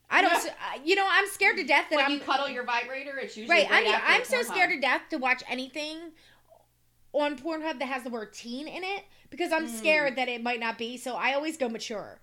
[0.10, 0.54] I don't.
[0.86, 3.58] You know, I'm scared to death that when I'm you cuddle your vibrator, it's usually
[3.58, 3.70] right.
[3.70, 5.98] right I'm after I'm so scared to death to watch anything
[7.14, 9.78] on Pornhub that has the word teen in it because I'm Mm.
[9.78, 10.98] scared that it might not be.
[10.98, 12.20] So I always go mature.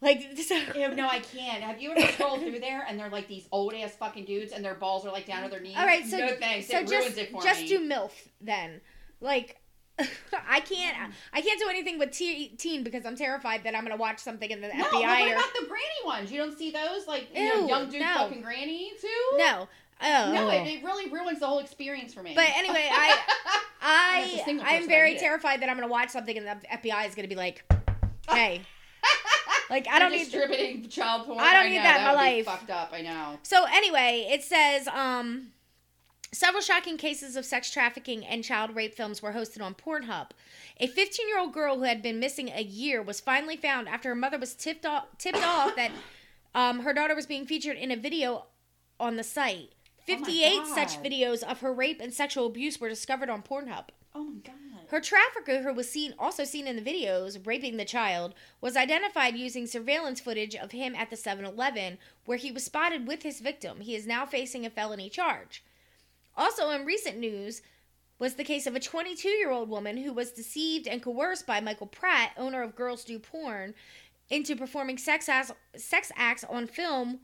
[0.00, 1.62] Like so, Ew, no, I can't.
[1.62, 4.64] Have you ever scrolled through there and they're like these old ass fucking dudes and
[4.64, 5.76] their balls are like down to their knees?
[5.76, 6.66] All right, so no thanks.
[6.68, 7.68] so it just ruins it for just me.
[7.68, 8.80] do MILF then.
[9.20, 9.60] Like
[10.48, 10.96] I can't
[11.32, 14.50] I can't do anything with te- teen because I'm terrified that I'm gonna watch something
[14.50, 16.32] in the no, FBI but what or about the granny ones?
[16.32, 17.06] You don't see those?
[17.06, 18.14] Like, you know, young dude no.
[18.14, 19.36] fucking granny too?
[19.38, 19.68] no.
[20.02, 20.32] Oh.
[20.32, 22.32] No, it, it really ruins the whole experience for me.
[22.34, 23.18] But anyway, I
[23.82, 27.36] I I'm very terrified that I'm gonna watch something and the FBI is gonna be
[27.36, 27.64] like,
[28.30, 28.62] "Hey,
[29.68, 31.38] like I don't need." distributing child porn.
[31.38, 32.46] I don't need know, that in my life.
[32.46, 32.90] Fucked up.
[32.92, 33.38] I know.
[33.42, 35.48] So anyway, it says um
[36.32, 40.30] several shocking cases of sex trafficking and child rape films were hosted on Pornhub.
[40.78, 44.38] A 15-year-old girl who had been missing a year was finally found after her mother
[44.38, 45.90] was tipped off tipped off that
[46.54, 48.46] um, her daughter was being featured in a video
[48.98, 49.70] on the site.
[50.08, 53.86] Oh 58 such videos of her rape and sexual abuse were discovered on Pornhub.
[54.14, 54.54] Oh my god.
[54.88, 59.36] Her trafficker, who was seen also seen in the videos raping the child, was identified
[59.36, 63.82] using surveillance footage of him at the 7-Eleven, where he was spotted with his victim.
[63.82, 65.62] He is now facing a felony charge.
[66.40, 67.60] Also, in recent news,
[68.18, 72.32] was the case of a 22-year-old woman who was deceived and coerced by Michael Pratt,
[72.38, 73.74] owner of Girls Do Porn,
[74.30, 77.20] into performing sex acts, sex acts on film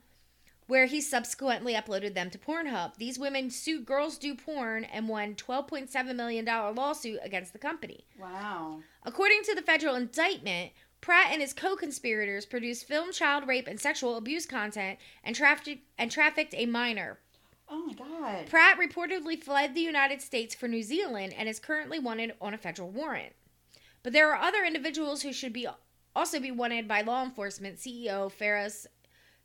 [0.66, 2.96] where he subsequently uploaded them to Pornhub.
[2.96, 8.04] These women sued Girls Do Porn and won $12.7 million lawsuit against the company.
[8.20, 8.80] Wow.
[9.04, 14.16] According to the federal indictment, Pratt and his co-conspirators produced film child rape and sexual
[14.16, 17.18] abuse content and trafficked and trafficked a minor.
[17.68, 18.46] Oh my god.
[18.46, 22.58] Pratt reportedly fled the United States for New Zealand and is currently wanted on a
[22.58, 23.32] federal warrant.
[24.02, 25.66] But there are other individuals who should be
[26.14, 27.78] also be wanted by law enforcement.
[27.78, 28.86] CEO Feras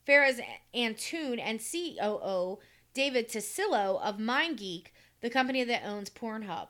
[0.08, 0.40] Feras
[0.74, 2.60] Antoon and COO
[2.94, 4.88] David Tassillo of MindGeek,
[5.22, 6.70] the company that owns Pornhub.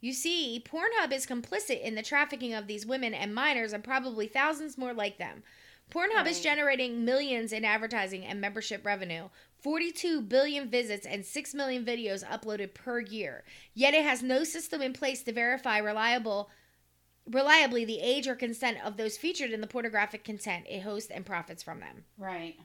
[0.00, 4.26] You see, Pornhub is complicit in the trafficking of these women and minors and probably
[4.26, 5.44] thousands more like them.
[5.92, 9.28] Pornhub is generating millions in advertising and membership revenue,
[9.60, 13.44] 42 billion visits, and 6 million videos uploaded per year.
[13.74, 16.50] Yet it has no system in place to verify reliable
[17.30, 21.24] reliably the age or consent of those featured in the pornographic content it hosts and
[21.24, 22.04] profits from them.
[22.18, 22.56] Right.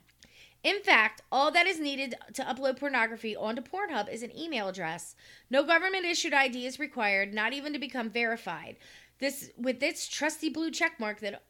[0.63, 5.16] In fact, all that is needed to upload pornography onto Pornhub is an email address.
[5.52, 8.78] No government issued ID is required, not even to become verified.
[9.20, 11.44] This with its trusty blue checkmark that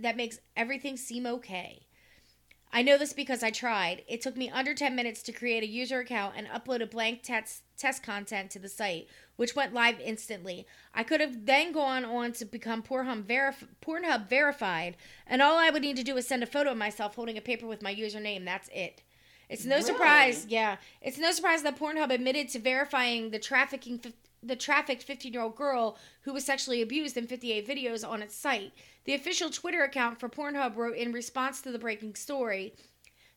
[0.00, 1.86] that makes everything seem okay.
[2.72, 4.02] I know this because I tried.
[4.06, 7.22] It took me under 10 minutes to create a user account and upload a blank
[7.22, 10.66] test test content to the site, which went live instantly.
[10.94, 15.70] I could have then gone on to become Pornhub, verif- Pornhub verified, and all I
[15.70, 17.94] would need to do is send a photo of myself holding a paper with my
[17.94, 18.44] username.
[18.44, 19.02] That's it.
[19.48, 19.86] It's no Really?
[19.86, 20.76] surprise, yeah.
[21.00, 25.98] It's no surprise that Pornhub admitted to verifying the trafficking fif- the trafficked 15-year-old girl
[26.22, 28.72] who was sexually abused in 58 videos on its site.
[29.04, 32.74] The official Twitter account for Pornhub wrote in response to the breaking story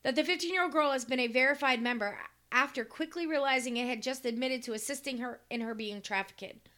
[0.04, 2.18] that the 15-year-old girl has been a verified member
[2.52, 6.70] after quickly realizing it had just admitted to assisting her in her being trafficked.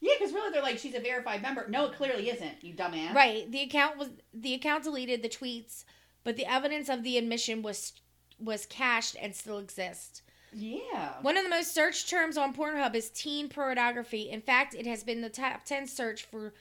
[0.00, 1.66] Yeah, because really they're like, she's a verified member.
[1.68, 3.14] No, it clearly isn't, you dumbass.
[3.14, 3.50] Right.
[3.50, 5.84] The account was the account deleted the tweets
[6.28, 7.94] but the evidence of the admission was
[8.38, 10.20] was cached and still exists.
[10.52, 11.14] Yeah.
[11.22, 14.30] One of the most searched terms on Pornhub is teen pornography.
[14.30, 16.54] In fact, it has been the top 10 search for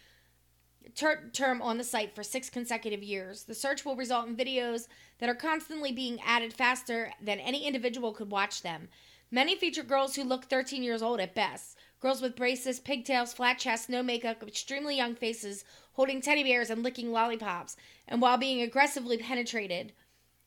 [0.95, 3.43] ter- term on the site for 6 consecutive years.
[3.43, 4.88] The search will result in videos
[5.19, 8.89] that are constantly being added faster than any individual could watch them.
[9.30, 11.78] Many feature girls who look 13 years old at best.
[12.00, 16.84] Girls with braces, pigtails, flat chests, no makeup, extremely young faces, holding teddy bears and
[16.84, 17.76] licking lollipops,
[18.08, 19.93] and while being aggressively penetrated.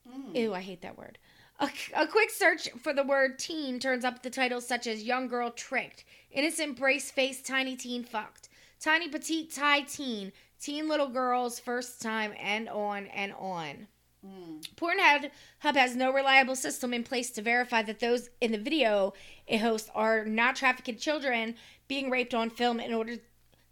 [0.09, 0.35] Mm.
[0.37, 1.19] Ew, I hate that word.
[1.61, 5.29] A, a quick search for the word teen turns up the titles such as Young
[5.29, 8.49] Girl Tricked, Innocent Brace Face Tiny Teen Fucked,
[8.81, 13.89] Tiny Petite Tie Teen, Teen Little Girls First Time, and on and on.
[14.27, 14.67] Mm.
[14.77, 19.15] Pornhub Hub has no reliable system in place to verify that those in the video
[19.47, 21.55] it hosts are not trafficked children
[21.89, 23.17] being raped on film in order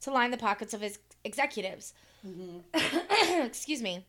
[0.00, 1.92] to line the pockets of his executives.
[2.26, 2.62] Mhm.
[3.46, 4.06] Excuse me.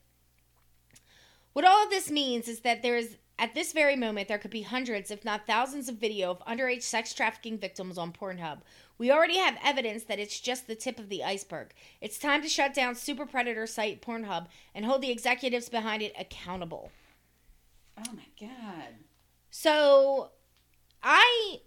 [1.54, 4.52] What all of this means is that there is, at this very moment, there could
[4.52, 8.60] be hundreds, if not thousands, of video of underage sex trafficking victims on Pornhub.
[8.97, 11.69] We already have evidence that it's just the tip of the iceberg.
[12.02, 16.13] It's time to shut down super predator site Pornhub and hold the executives behind it
[16.19, 16.91] accountable.
[17.97, 18.95] Oh my god.
[19.52, 20.32] So,
[21.02, 21.60] I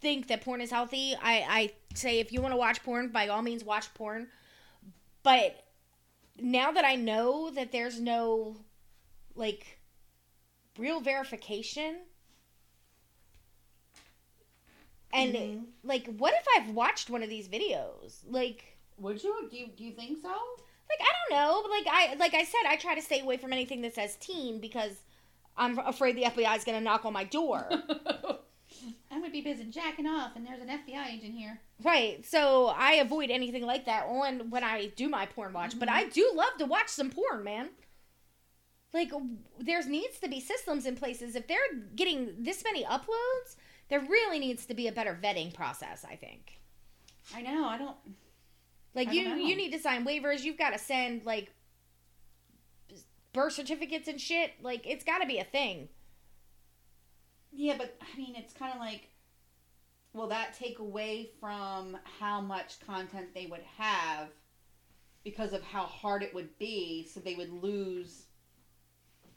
[0.00, 1.14] think that porn is healthy.
[1.20, 4.28] I, I say if you want to watch porn, by all means, watch porn.
[5.22, 5.64] But
[6.38, 8.56] now that I know that there's no,
[9.34, 9.73] like,
[10.78, 12.00] real verification,
[15.12, 15.66] and, Mhm.
[15.84, 18.20] like, what if I've watched one of these videos?
[18.26, 19.48] Like, Would you?
[19.50, 20.28] Do you do you think so?
[20.28, 21.62] like I don't know.
[21.62, 24.16] but, Like I like I said, I try to stay away from anything that says
[24.16, 25.00] teen because
[25.56, 27.68] I'm afraid the FBI is gonna knock on my door.
[29.10, 31.60] I'm gonna be busy jacking off, and there's an FBI agent here.
[31.82, 32.24] Right.
[32.26, 35.78] So I avoid anything like that on when I do my porn watch.
[35.78, 37.70] But I do love to watch some porn, man.
[38.94, 39.12] Like
[39.58, 41.34] there needs to be systems in places.
[41.34, 41.58] If they're
[41.96, 43.56] getting this many uploads,
[43.90, 46.60] there really needs to be a better vetting process, I think.
[47.34, 47.66] I know.
[47.66, 47.96] I don't.
[48.94, 51.52] Like I you don't you need to sign waivers, you've got to send like
[53.32, 54.52] birth certificates and shit.
[54.62, 55.88] Like it's got to be a thing.
[57.52, 59.08] Yeah, but I mean, it's kind of like,
[60.12, 64.28] will that take away from how much content they would have
[65.24, 67.08] because of how hard it would be?
[67.12, 68.26] So they would lose.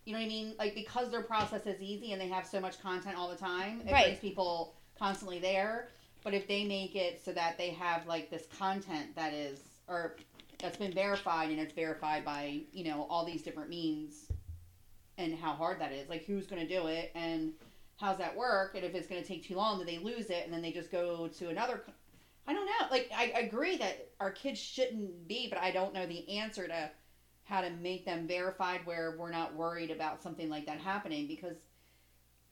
[0.07, 0.55] You know what I mean?
[0.57, 3.81] Like because their process is easy and they have so much content all the time,
[3.85, 4.05] it Right.
[4.05, 5.89] brings people constantly there.
[6.23, 10.15] But if they make it so that they have like this content that is or
[10.59, 14.31] that's been verified and it's verified by you know all these different means
[15.17, 17.51] and how hard that is, like who's going to do it and
[17.97, 20.45] how's that work and if it's going to take too long then they lose it
[20.45, 21.83] and then they just go to another
[22.45, 25.93] i don't know like I, I agree that our kids shouldn't be but i don't
[25.93, 26.91] know the answer to
[27.47, 31.55] how to make them verified where we're not worried about something like that happening because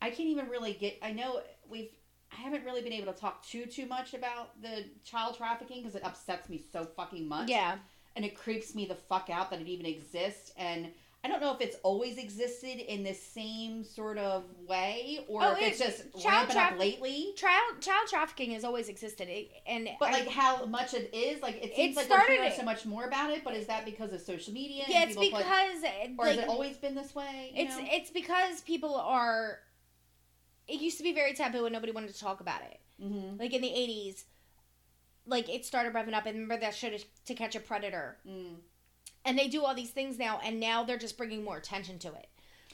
[0.01, 1.89] i can't even really get i know we've
[2.31, 5.95] i haven't really been able to talk too too much about the child trafficking because
[5.95, 7.77] it upsets me so fucking much Yeah.
[8.15, 10.88] and it creeps me the fuck out that it even exists and
[11.25, 15.53] I don't know if it's always existed in the same sort of way or Oh,
[15.53, 15.83] if it's it-
[16.13, 17.33] just child ramping up lately.
[17.35, 19.27] Child child trafficking has always existed.
[19.27, 22.31] It, and But I- like how much it is, like it seems It like we're
[22.35, 23.43] hearing so much more about it.
[23.43, 24.83] But is that because of social media?
[24.88, 27.51] yeah, it's because or like, has it always been this way?
[27.55, 27.88] It's know?
[27.89, 29.61] it's because people are.
[30.67, 32.79] It used to be very taboo and nobody wanted to talk about it.
[33.01, 33.39] Mhm.
[33.39, 34.25] Like in the eighties,
[35.25, 36.27] like it started revving up.
[36.27, 38.57] And remember that show to, to catch a predator, Mm.
[39.25, 42.07] And they do all these things now, and now they're just bringing more attention to
[42.09, 42.27] it.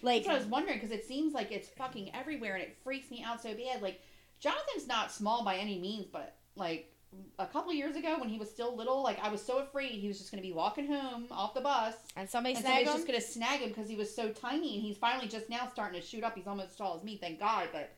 [0.04, 2.78] Like That's what I was wondering because it seems like it's fucking everywhere and it
[2.84, 3.82] freaks me out so bad.
[3.82, 4.02] Like
[4.40, 6.92] Jonathan's not small by any means, but like
[7.38, 10.08] a couple years ago when he was still little, like I was so afraid he
[10.08, 13.06] was just going to be walking home off the bus and somebody and somebody's just
[13.08, 16.02] going to snag him because he was so tiny and he's finally just now starting
[16.02, 16.36] to shoot up.
[16.36, 17.68] He's almost as tall as me, thank God.
[17.72, 17.92] But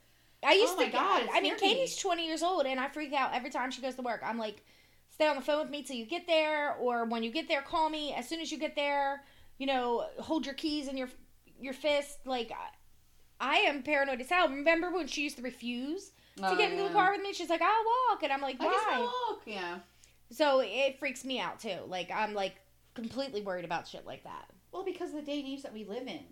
[0.46, 0.92] I used Oh my to.
[0.92, 1.58] God, I mean.
[1.58, 4.22] Katie's twenty years old, and I freak out every time she goes to work.
[4.26, 4.66] I'm like,
[5.14, 7.62] stay on the phone with me till you get there, or when you get there,
[7.62, 8.14] call me.
[8.14, 9.24] As soon as you get there,
[9.58, 11.10] you know, hold your keys in your
[11.62, 12.20] your fist.
[12.26, 12.52] Like,
[13.40, 14.50] I, I am paranoid as hell.
[14.50, 17.34] Remember when she used to refuse to oh, get into the car with me?
[17.34, 18.94] She's like, I'll walk, and I'm like, Oh, I guess why?
[18.96, 19.42] I'll walk.
[19.46, 19.80] Yeah.
[20.32, 21.78] So it freaks me out too.
[21.88, 22.56] Like, I'm like
[22.96, 24.50] completely worried about shit like that.
[24.72, 26.26] Well, because of the day and age that we live in.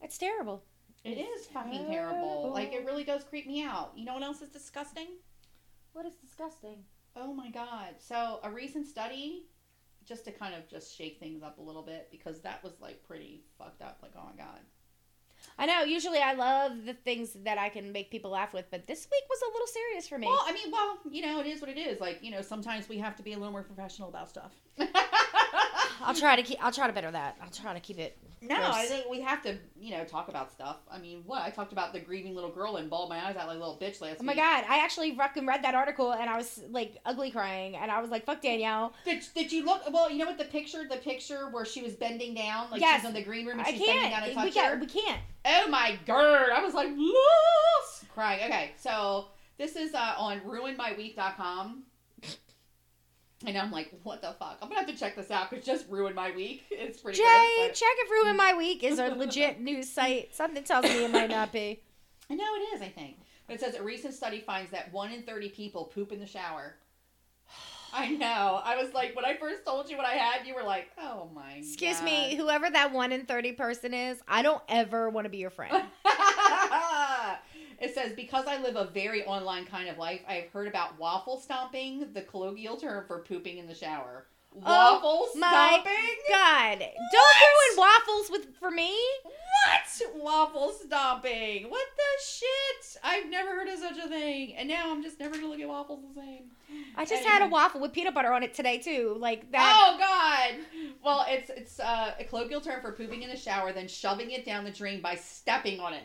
[0.00, 0.64] It's terrible.
[1.04, 2.50] It is fucking terrible.
[2.52, 3.92] Like it really does creep me out.
[3.94, 5.08] You know what else is disgusting?
[5.92, 6.78] What is disgusting?
[7.16, 7.94] Oh my god.
[7.98, 9.46] So a recent study,
[10.04, 13.02] just to kind of just shake things up a little bit, because that was like
[13.02, 13.98] pretty fucked up.
[14.02, 14.60] Like, oh my god.
[15.58, 15.82] I know.
[15.82, 19.24] Usually, I love the things that I can make people laugh with, but this week
[19.28, 20.26] was a little serious for me.
[20.26, 22.00] Well, I mean, well, you know, it is what it is.
[22.00, 24.52] Like, you know, sometimes we have to be a little more professional about stuff.
[26.02, 26.58] I'll try to keep.
[26.64, 27.36] I'll try to better that.
[27.42, 28.74] I'll try to keep it No, Gross.
[28.74, 30.76] I think we have to, you know, talk about stuff.
[30.90, 31.42] I mean, what?
[31.42, 33.78] I talked about the grieving little girl and bawled my eyes out like a little
[33.80, 34.36] bitch last Oh my week.
[34.42, 38.00] god, I actually fucking read that article and I was like ugly crying and I
[38.02, 38.92] was like, fuck Danielle.
[39.04, 39.82] Did, did you look?
[39.92, 43.00] Well, you know what the picture, the picture where she was bending down, like Yes.
[43.00, 44.24] she's in the green room and I she's bending down can't.
[44.26, 44.60] and We touch her.
[44.70, 44.80] can't.
[44.80, 45.20] We can't.
[45.46, 46.48] Oh my god!
[46.54, 48.44] I was like, "Yes!" crying.
[48.44, 49.26] Okay, so
[49.58, 51.82] this is uh, on ruinmyweek.com.
[53.46, 54.58] And I'm like, what the fuck?
[54.62, 56.64] I'm gonna have to check this out because just ruined my week.
[56.70, 57.78] It's pretty Jay, gross.
[57.78, 60.34] check if Ruin My Week is a legit news site.
[60.34, 61.80] Something tells me it might not be.
[62.30, 63.16] I know it is, I think.
[63.46, 66.26] But it says a recent study finds that one in 30 people poop in the
[66.26, 66.74] shower.
[67.92, 68.60] I know.
[68.64, 71.28] I was like, when I first told you what I had, you were like, oh
[71.34, 72.04] my Excuse God.
[72.04, 75.50] me, whoever that one in 30 person is, I don't ever want to be your
[75.50, 75.84] friend.
[77.80, 81.38] It says because I live a very online kind of life, I've heard about waffle
[81.38, 84.26] stomping, the colloquial term for pooping in the shower.
[84.54, 85.92] Waffle Oh stomping?
[86.28, 88.96] God, don't ruin waffles with for me.
[89.24, 90.22] What?
[90.22, 91.70] Waffle stomping?
[91.70, 93.00] What the shit?
[93.02, 95.68] I've never heard of such a thing, and now I'm just never gonna look at
[95.68, 96.44] waffles the same.
[96.96, 99.16] I just had a waffle with peanut butter on it today too.
[99.18, 99.72] Like that.
[99.76, 100.92] Oh God!
[101.04, 104.44] Well, it's it's uh, a colloquial term for pooping in the shower, then shoving it
[104.44, 106.04] down the drain by stepping on it.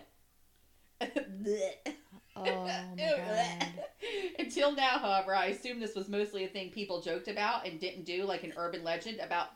[2.36, 3.68] Oh, my god.
[4.40, 8.06] Until now, however, I assume this was mostly a thing people joked about and didn't
[8.06, 9.50] do, like an urban legend about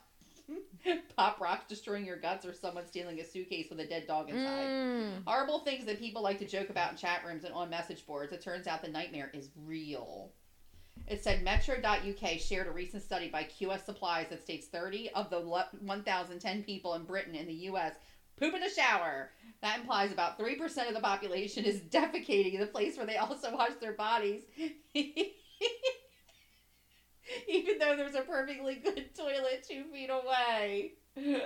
[1.15, 4.67] pop rocks destroying your guts or someone stealing a suitcase with a dead dog inside.
[4.67, 5.23] Mm.
[5.25, 8.33] Horrible things that people like to joke about in chat rooms and on message boards.
[8.33, 10.31] It turns out the nightmare is real.
[11.07, 15.39] It said Metro.uk shared a recent study by QS Supplies that states 30 of the
[15.39, 17.93] le- 1,010 people in Britain and the US
[18.39, 19.29] poop in the shower.
[19.61, 23.53] That implies about 3% of the population is defecating in the place where they also
[23.55, 24.41] wash their bodies.
[27.47, 30.91] Even though there's a perfectly good toilet two feet away.
[31.15, 31.39] so then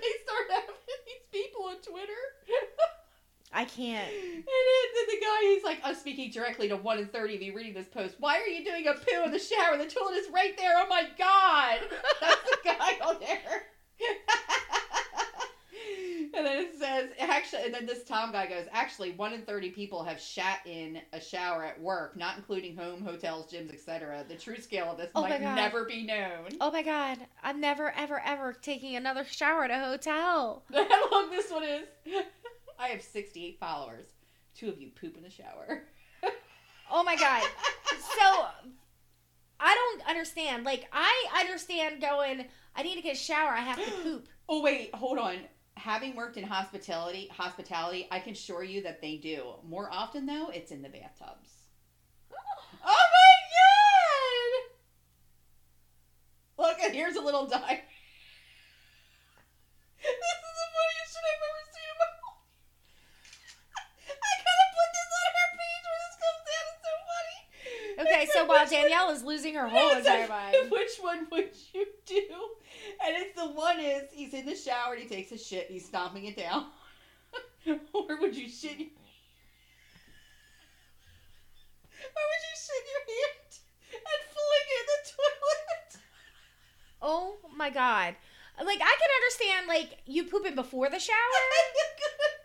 [0.00, 0.74] they start having
[1.06, 2.33] these people on Twitter.
[3.54, 4.08] I can't.
[4.08, 7.54] And then, the guy, he's like, I'm speaking directly to one in 30 of you
[7.54, 8.16] reading this post.
[8.18, 9.78] Why are you doing a poo in the shower?
[9.78, 10.72] The toilet is right there.
[10.76, 11.78] Oh my God.
[12.20, 13.62] That's the guy on there.
[16.36, 19.70] and then it says, actually, and then this Tom guy goes, actually, one in 30
[19.70, 24.24] people have shat in a shower at work, not including home, hotels, gyms, etc.
[24.28, 26.48] The true scale of this Oh might never be known.
[26.60, 30.64] Oh my god, I'm never, ever, ever taking another shower at a hotel.
[30.72, 31.86] How long this one is?
[32.78, 34.06] I have 68 followers.
[34.56, 35.84] Two of you poop in the shower.
[36.92, 37.42] Oh my god.
[37.88, 38.46] So,
[39.58, 40.64] I don't understand.
[40.64, 42.44] Like, I understand going,
[42.76, 44.28] I need to get a shower, I have to poop.
[44.50, 45.38] Oh wait, hold on.
[45.76, 49.54] Having worked in hospitality, hospitality, I can assure you that they do.
[49.66, 51.48] More often though, it's in the bathtubs.
[52.86, 53.34] Oh my
[56.58, 56.68] god!
[56.68, 57.60] Look, here's a little dive.
[59.98, 62.20] This is the funniest shit I've ever seen in my life.
[64.04, 66.64] I gotta put this on our page where this comes down.
[66.68, 67.38] It's so funny.
[68.04, 70.28] Okay, It so said, while "Which one- Danielle is losing her whole it entire says,
[70.28, 70.70] mind.
[70.94, 72.22] Which one would you do?
[73.04, 75.74] And it's the one is he's in the shower and he takes a shit and
[75.74, 76.66] he's stomping it down.
[77.92, 78.88] or would you shit your
[81.98, 83.50] Or would you shit your hand
[83.92, 86.02] and fling it in the toilet?
[87.02, 88.14] Oh my god.
[88.56, 91.16] Like, I can understand, like, you pooping before the shower.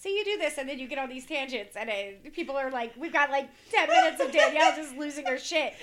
[0.00, 2.70] So you do this, and then you get on these tangents, and it, people are
[2.70, 5.74] like, "We've got like ten minutes of Danielle just losing her shit,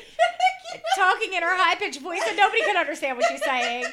[0.98, 3.86] talking in her high pitched voice, and nobody can understand what she's saying."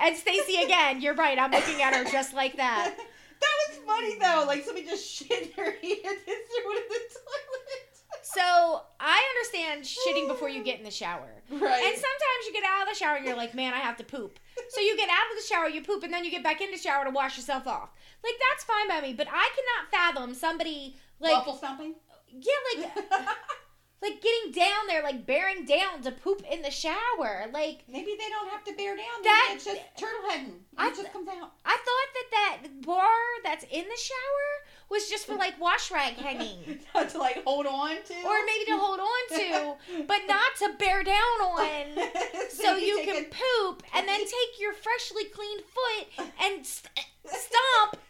[0.00, 1.38] And Stacy, again, you're right.
[1.38, 2.94] I'm looking at her just like that.
[3.42, 4.44] That was funny though.
[4.46, 7.92] Like somebody just shit her hand and threw it in the toilet.
[8.22, 11.28] So I understand shitting before you get in the shower.
[11.50, 11.82] Right.
[11.84, 14.04] And sometimes you get out of the shower and you're like, man, I have to
[14.04, 14.38] poop.
[14.70, 16.70] So you get out of the shower, you poop, and then you get back in
[16.70, 17.90] the shower to wash yourself off.
[18.24, 21.94] Like that's fine by me, but I cannot fathom somebody like Waffle stomping?
[22.32, 22.52] yeah,
[22.82, 22.90] like
[24.02, 27.46] like getting down there, like bearing down to poop in the shower.
[27.52, 29.06] Like Maybe they don't have to bear down.
[29.18, 30.54] Maybe That- it's just turtle heading.
[30.76, 31.52] I- It just comes out.
[31.64, 33.10] I thought that that bar
[33.44, 34.48] that's in the shower
[34.88, 36.80] was just for like wash rag hanging.
[37.10, 38.14] to like hold on to.
[38.24, 39.74] Or maybe to hold on to,
[40.06, 42.08] but not to bear down on.
[42.50, 47.06] so you take can a- poop and then take your freshly cleaned foot and st-
[47.26, 48.00] stomp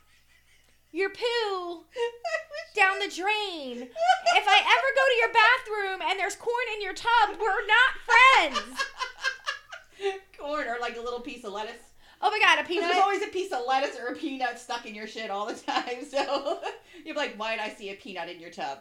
[0.93, 1.85] your poo
[2.77, 3.83] down the drain.
[3.83, 8.61] If I ever go to your bathroom and there's corn in your tub, we're not
[8.61, 8.81] friends.
[10.39, 11.83] corn or like a little piece of lettuce.
[12.21, 12.89] Oh my god, a peanut.
[12.89, 15.55] there's always a piece of lettuce or a peanut stuck in your shit all the
[15.67, 16.05] time.
[16.09, 16.61] So
[17.05, 18.79] you're like, why did I see a peanut in your tub?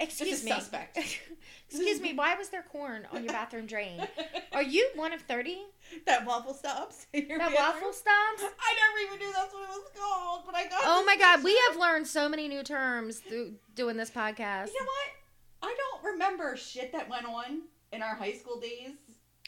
[0.00, 0.50] Excuse me.
[0.50, 0.98] suspect.
[1.68, 2.14] excuse me.
[2.14, 4.06] Why was there corn on your bathroom drain?
[4.52, 5.58] Are you one of thirty?
[6.06, 7.06] that waffle stops.
[7.12, 7.54] That bathroom?
[7.54, 8.42] waffle stops?
[8.42, 10.80] I never even knew that's what it was called, but I got.
[10.84, 14.68] Oh my god, we have learned so many new terms through doing this podcast.
[14.68, 15.70] You know what?
[15.70, 18.92] I don't remember shit that went on in our high school days,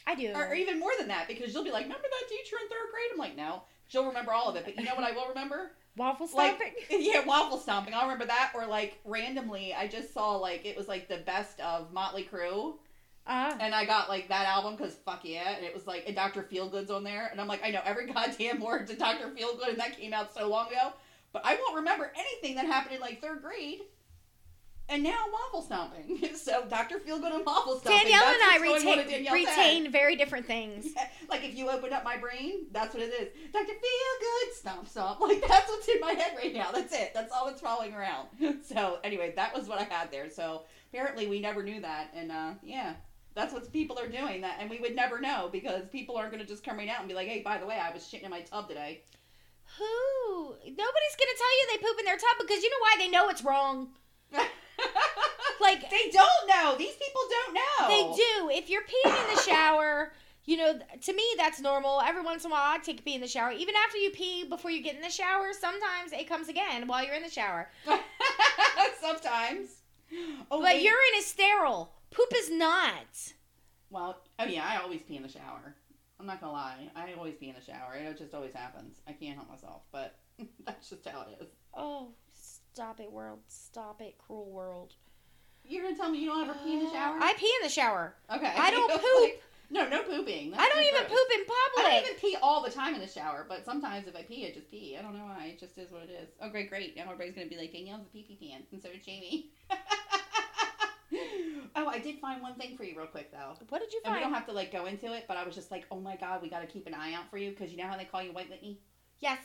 [0.05, 0.33] I do.
[0.33, 2.91] or, or even more than that, because you'll be like, "Remember that teacher in third
[2.91, 5.27] grade?" I'm like, "No." She'll remember all of it, but you know what I will
[5.27, 5.73] remember?
[5.97, 6.73] Waffle Like, stomping?
[7.01, 7.93] yeah, waffle stomping.
[7.93, 8.51] I'll remember that.
[8.55, 12.75] Or like randomly, I just saw like it was like the best of Motley Crue,
[13.27, 13.55] Ah.
[13.59, 16.43] and I got like that album because fuck yeah, and it was like and Dr.
[16.43, 19.29] Feelgood's on there, and I'm like, I know every goddamn word to Dr.
[19.29, 20.93] Feelgood, and that came out so long ago,
[21.33, 23.81] but I won't remember anything that happened in like third grade.
[24.91, 26.19] And now waffle stomping.
[26.41, 26.97] So Dr.
[26.97, 28.01] Feelgood and waffle stomping.
[28.01, 30.87] Danielle and I going retain, retain very different things.
[31.29, 33.29] like if you open up my brain, that's what it is.
[33.53, 33.73] Dr.
[33.73, 35.19] Feelgood, stomp stomp.
[35.31, 36.71] Like that's what's in my head right now.
[36.71, 37.11] That's it.
[37.13, 38.27] That's all that's following around.
[38.63, 40.29] So anyway, that was what I had there.
[40.29, 42.95] So apparently we never knew that, and uh, yeah,
[43.33, 44.41] that's what people are doing.
[44.41, 46.99] That, and we would never know because people aren't going to just come right out
[46.99, 49.03] and be like, hey, by the way, I was shitting in my tub today.
[49.77, 50.47] Who?
[50.49, 52.95] Nobody's gonna tell you they poop in their tub because you know why?
[52.97, 53.89] They know it's wrong.
[55.61, 56.75] Like they don't know.
[56.75, 57.87] These people don't know.
[57.87, 58.49] they do.
[58.49, 60.11] If you're peeing in the shower,
[60.45, 62.01] you know, to me that's normal.
[62.01, 63.51] Every once in a while I take a pee in the shower.
[63.51, 67.05] Even after you pee before you get in the shower, sometimes it comes again while
[67.05, 67.69] you're in the shower.
[68.99, 69.69] Sometimes.
[70.49, 70.81] Oh, But wait.
[70.83, 71.93] urine is sterile.
[72.11, 73.33] Poop is not.
[73.89, 75.75] Well, oh yeah, I always pee in the shower.
[76.19, 76.89] I'm not gonna lie.
[76.95, 77.95] I always pee in the shower.
[77.95, 78.97] It just always happens.
[79.07, 80.17] I can't help myself, but
[80.65, 81.49] that's just how it is.
[81.73, 82.09] Oh,
[82.73, 83.39] stop it, world.
[83.47, 84.93] Stop it, cruel world.
[85.63, 87.17] You're gonna tell me you don't ever pee in the uh, shower?
[87.21, 88.15] I pee in the shower.
[88.33, 88.51] okay.
[88.57, 89.41] I don't poop.
[89.69, 90.51] no, no pooping.
[90.51, 91.09] That's I don't so even gross.
[91.09, 91.85] poop in I public.
[91.93, 94.51] don't even pee all the time in the shower, but sometimes if I pee, I
[94.51, 94.95] just pee.
[94.97, 95.51] I don't know why.
[95.53, 96.29] It just is what it is.
[96.41, 96.95] Oh, great, great.
[96.95, 99.51] Now everybody's gonna be like, Danielle's a pee pee pants, and so is Jamie.
[101.75, 103.53] oh, I did find one thing for you real quick though.
[103.69, 105.53] What did you And we don't have to like go into it, but I was
[105.55, 107.71] just like, oh my god, we got to keep an eye out for you because
[107.71, 108.79] you know how they call you White Whitney.
[109.19, 109.37] yes.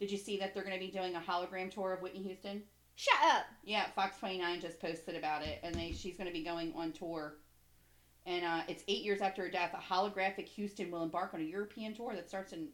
[0.00, 2.62] Did you see that they're going to be doing a hologram tour of Whitney Houston?
[2.96, 3.46] Shut up.
[3.64, 6.92] Yeah, Fox 29 just posted about it, and they she's going to be going on
[6.92, 7.36] tour.
[8.26, 9.74] And uh, it's eight years after her death.
[9.74, 12.68] A holographic Houston will embark on a European tour that starts in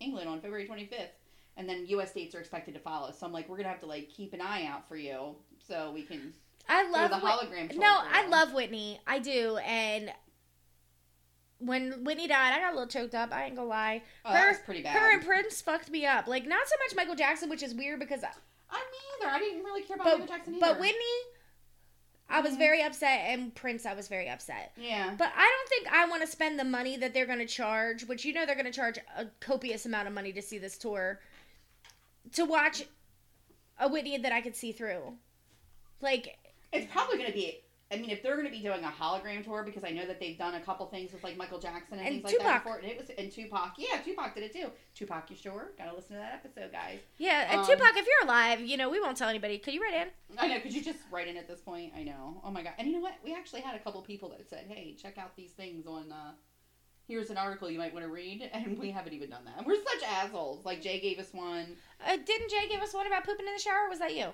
[0.00, 1.10] England on February 25th,
[1.56, 2.12] and then U.S.
[2.12, 3.12] dates are expected to follow.
[3.12, 5.92] So I'm like, we're gonna have to like keep an eye out for you so
[5.94, 6.32] we can
[6.68, 7.74] I love the hologram.
[7.76, 9.00] No, I love Whitney.
[9.06, 9.56] I do.
[9.58, 10.12] And
[11.58, 13.32] when Whitney died, I got a little choked up.
[13.32, 14.02] I ain't gonna lie.
[14.24, 14.96] Oh, that her- was pretty bad.
[14.96, 16.26] Her and Prince fucked me up.
[16.26, 18.22] Like not so much Michael Jackson, which is weird because,
[19.24, 19.36] I.
[19.36, 20.60] I didn't really care about but Michael Jackson either.
[20.66, 21.16] but Whitney,
[22.28, 22.58] I was Mhm.
[22.58, 24.72] very upset, and Prince, I was very upset.
[24.76, 25.14] yeah.
[25.16, 28.04] But I don't think I want to spend the money that they're going to charge,
[28.04, 30.76] which you know they're going to charge a copious amount of money to see this
[30.76, 31.20] tour,
[32.32, 32.84] to watch
[33.78, 35.16] a Whitney that I could see through.
[36.00, 36.36] Like,
[36.72, 37.60] It's probably going to be.
[37.92, 40.18] I mean, if they're going to be doing a hologram tour, because I know that
[40.18, 42.78] they've done a couple things with like Michael Jackson and, And things like that before.
[42.78, 44.70] And it was and Tupac, yeah, Tupac did it too.
[44.96, 45.70] Tupac, you sure?
[45.78, 46.98] Gotta listen to that episode, guys.
[47.18, 49.58] yeah, and Um, Tupac, if you're alive, you know we won't tell anybody.
[49.58, 50.08] Could you write in?
[50.36, 50.58] I know.
[50.58, 51.92] Could you just write in at this point?
[51.96, 52.40] I know.
[52.42, 52.72] Oh my god.
[52.78, 53.14] And you know what?
[53.24, 56.32] We actually had a couple people that said, "Hey, check out these things on." uh
[57.08, 59.64] Here's an article you might want to read, and we haven't even done that.
[59.64, 60.64] We're such assholes.
[60.64, 61.76] Like Jay gave us one.
[62.04, 63.86] Uh, didn't Jay give us one about pooping in the shower?
[63.86, 64.30] Or was that you?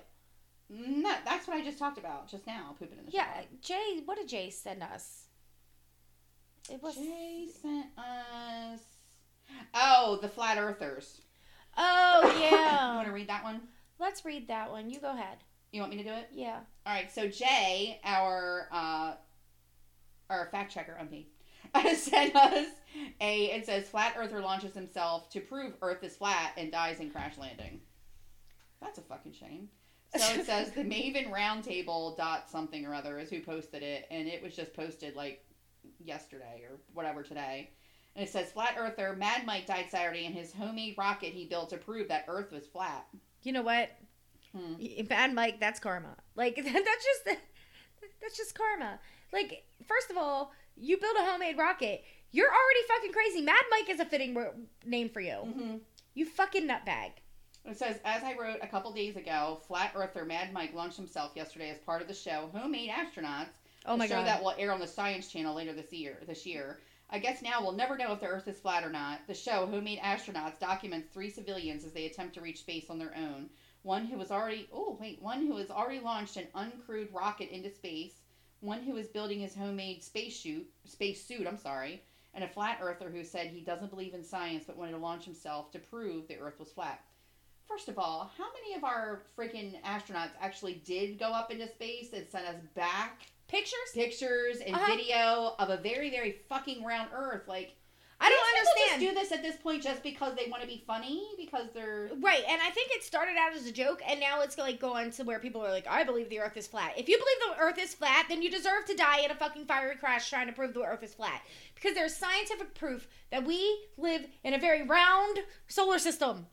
[0.75, 2.75] No, that's what I just talked about just now.
[2.79, 3.43] Pooping in the Yeah, shower.
[3.61, 4.01] Jay.
[4.05, 5.25] What did Jay send us?
[6.71, 6.95] It was.
[6.95, 8.79] Jay sent us.
[9.73, 11.21] Oh, the flat earthers.
[11.77, 12.89] Oh yeah.
[12.91, 13.61] you want to read that one?
[13.99, 14.89] Let's read that one.
[14.89, 15.37] You go ahead.
[15.71, 16.29] You want me to do it?
[16.31, 16.59] Yeah.
[16.85, 17.11] All right.
[17.11, 19.13] So Jay, our uh,
[20.29, 21.27] our fact checker on me,
[21.95, 22.67] sent us
[23.21, 23.45] a.
[23.45, 27.37] It says flat earther launches himself to prove Earth is flat and dies in crash
[27.37, 27.81] landing.
[28.81, 29.69] That's a fucking shame.
[30.15, 34.27] So it says the Maven Roundtable dot something or other is who posted it, and
[34.27, 35.43] it was just posted like
[36.03, 37.71] yesterday or whatever today.
[38.15, 41.69] And it says flat earther Mad Mike died Saturday in his homemade rocket he built
[41.71, 43.07] to prove that Earth was flat.
[43.41, 43.89] You know what?
[44.55, 44.75] Hmm.
[45.05, 46.15] Bad Mike, that's karma.
[46.35, 47.39] Like that's just
[48.21, 48.99] that's just karma.
[49.31, 52.03] Like first of all, you build a homemade rocket.
[52.31, 53.41] You're already fucking crazy.
[53.41, 54.35] Mad Mike is a fitting
[54.85, 55.37] name for you.
[55.45, 55.75] Mm-hmm.
[56.15, 57.11] You fucking nutbag.
[57.65, 61.31] It says, as I wrote a couple days ago, flat earther Mad Mike launched himself
[61.33, 63.53] yesterday as part of the show Homemade Astronauts,
[63.85, 64.27] Oh my a show god.
[64.27, 66.19] that will air on the Science Channel later this year.
[66.27, 69.25] This year, I guess now we'll never know if the Earth is flat or not.
[69.27, 73.15] The show Homemade Astronauts documents three civilians as they attempt to reach space on their
[73.15, 73.49] own.
[73.83, 77.69] One who has already oh wait, one who has already launched an uncrewed rocket into
[77.69, 78.21] space.
[78.59, 81.47] One who is building his homemade space suit, space suit.
[81.47, 82.03] I'm sorry,
[82.33, 85.23] and a flat earther who said he doesn't believe in science but wanted to launch
[85.25, 86.99] himself to prove the Earth was flat.
[87.67, 92.13] First of all, how many of our freaking astronauts actually did go up into space
[92.13, 93.91] and sent us back Pictures?
[93.93, 94.85] pictures and Uh-huh.
[94.95, 97.47] video of a very, very fucking round Earth?
[97.47, 97.75] Like,
[98.19, 99.01] I don't understand.
[99.01, 102.09] Just do this at this point just because they want to be funny because they're
[102.19, 105.11] Right, and I think it started out as a joke, and now it's like going
[105.11, 107.61] to where people are like, "I believe the Earth is flat." If you believe the
[107.61, 110.53] Earth is flat, then you deserve to die in a fucking fiery crash trying to
[110.53, 111.41] prove the Earth is flat,
[111.75, 116.47] because there's scientific proof that we live in a very round solar system.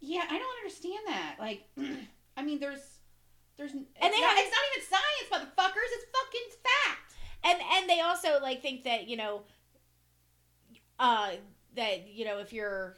[0.00, 1.36] Yeah, I don't understand that.
[1.38, 1.62] Like,
[2.36, 2.80] I mean, there's,
[3.56, 5.90] there's, and they it's, not, have- it's not even science, motherfuckers.
[5.92, 7.14] It's fucking fact.
[7.42, 9.42] And and they also like think that you know,
[10.98, 11.30] uh,
[11.74, 12.96] that you know if you're,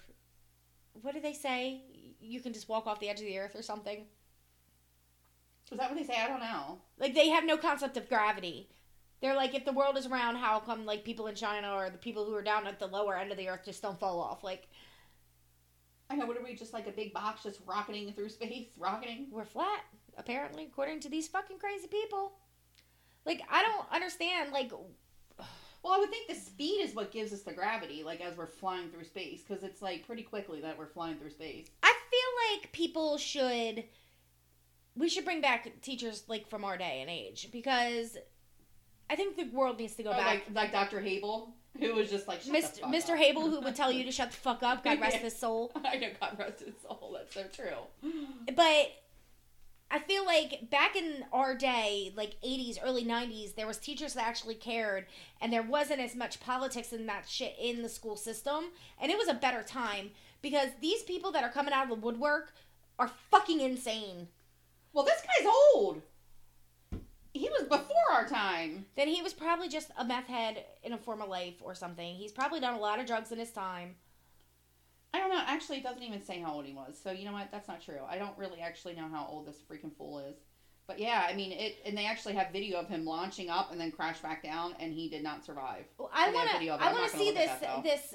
[1.01, 1.83] what do they say?
[2.21, 4.05] You can just walk off the edge of the Earth or something.
[5.71, 6.21] Is that what they say?
[6.21, 6.79] I don't know.
[6.99, 8.69] Like they have no concept of gravity.
[9.21, 11.99] They're like, if the world is round, how come like people in China or the
[11.99, 14.43] people who are down at the lower end of the earth just don't fall off?
[14.43, 14.69] Like
[16.13, 16.27] I know.
[16.27, 19.29] What are we just like a big box just rocketing through space, rocketing?
[19.31, 19.81] we're flat,
[20.17, 22.33] apparently, according to these fucking crazy people.
[23.25, 24.53] Like I don't understand.
[24.53, 24.73] Like
[25.83, 28.47] Well, I would think the speed is what gives us the gravity, like as we're
[28.47, 31.67] flying through space, because it's like pretty quickly that we're flying through space.
[31.83, 33.85] I feel like people should.
[34.95, 38.19] We should bring back teachers like from our day and age because
[39.09, 40.27] I think the world needs to go Or back.
[40.27, 41.01] like like Dr.
[41.01, 42.81] Hable, who was just like Mr.
[42.83, 43.17] Mr.
[43.17, 45.23] Hable, who would tell you to shut the fuck up, God rest Yeah.
[45.23, 45.73] his soul.
[45.85, 47.17] I know God rest his soul.
[47.17, 48.13] That's so true.
[48.55, 48.93] but
[49.91, 54.27] I feel like back in our day, like 80s, early 90s, there was teachers that
[54.27, 55.05] actually cared
[55.41, 58.65] and there wasn't as much politics and that shit in the school system
[59.01, 60.11] and it was a better time
[60.41, 62.53] because these people that are coming out of the woodwork
[62.99, 64.29] are fucking insane.
[64.95, 66.01] Well, this guy's old.
[67.43, 68.87] He was before our time.
[68.95, 72.15] Then he was probably just a meth head in a former life or something.
[72.15, 73.97] He's probably done a lot of drugs in his time.
[75.13, 75.43] I don't know.
[75.45, 76.97] Actually, it doesn't even say how old he was.
[77.03, 77.51] So you know what?
[77.51, 77.99] That's not true.
[78.09, 80.37] I don't really actually know how old this freaking fool is.
[80.87, 83.81] But yeah, I mean it, and they actually have video of him launching up and
[83.81, 85.87] then crash back down, and he did not survive.
[85.99, 86.59] Well, I And they have want to.
[86.61, 86.85] video of it.
[86.85, 88.15] I want to see this that, this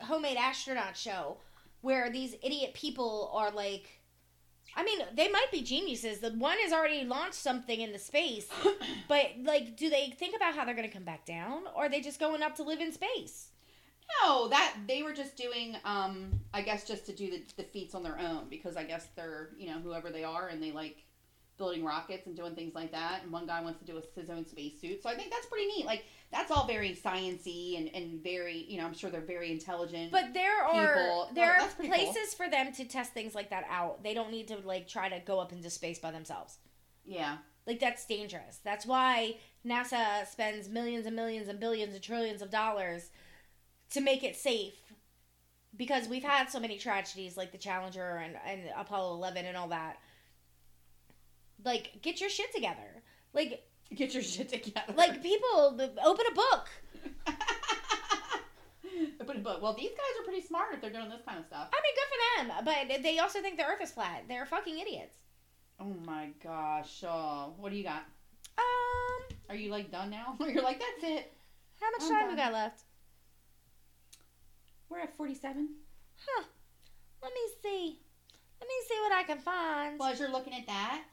[0.00, 1.38] homemade astronaut show
[1.80, 3.97] where these idiot people are like.
[4.78, 6.20] I mean, they might be geniuses.
[6.20, 8.46] The one has already launched something into space,
[9.08, 11.88] but like, do they think about how they're going to come back down, or are
[11.88, 13.48] they just going up to live in space?
[14.22, 17.92] No, that they were just doing, um, I guess, just to do the, the feats
[17.96, 21.02] on their own because I guess they're, you know, whoever they are, and they like
[21.56, 23.24] building rockets and doing things like that.
[23.24, 25.66] And one guy wants to do a, his own spacesuit, so I think that's pretty
[25.66, 25.86] neat.
[25.86, 30.12] Like that's all very sciency and and very, you know, I'm sure they're very intelligent.
[30.12, 32.12] But there are People- oh, there oh, are pretty cool.
[32.12, 34.02] places for them to test things like that out.
[34.02, 36.58] They don't need to like try to go up into space by themselves.
[37.04, 38.58] yeah, Like that's dangerous.
[38.62, 43.08] That's why NASA spends millions and millions and billions and trillions of dollars
[43.92, 44.74] to make it safe.
[45.76, 49.68] Because we've had so many tragedies like the Challenger and, and Apollo 11 and all
[49.68, 49.96] that.
[51.64, 53.02] Like get your shit together.
[53.32, 54.94] Like get your shit together.
[54.96, 56.68] like people open a book.
[59.26, 61.68] but, but well, these guys are pretty smart if they're doing this kind of stuff.
[61.72, 64.24] I mean good for them, but they also think the earth is flat.
[64.28, 65.16] They're fucking idiots.
[65.80, 67.04] Oh my gosh!
[67.06, 68.02] Oh, what do you got?
[68.58, 70.36] Um Are you like done now?
[70.40, 71.32] You're like that's it.
[71.80, 72.82] how much I'm time we got left?
[74.88, 75.68] We're at forty-seven.
[76.26, 76.44] Huh.
[77.22, 78.00] Let me see.
[78.60, 79.96] Let me see what I can find.
[79.98, 81.04] Well, as you're looking at that,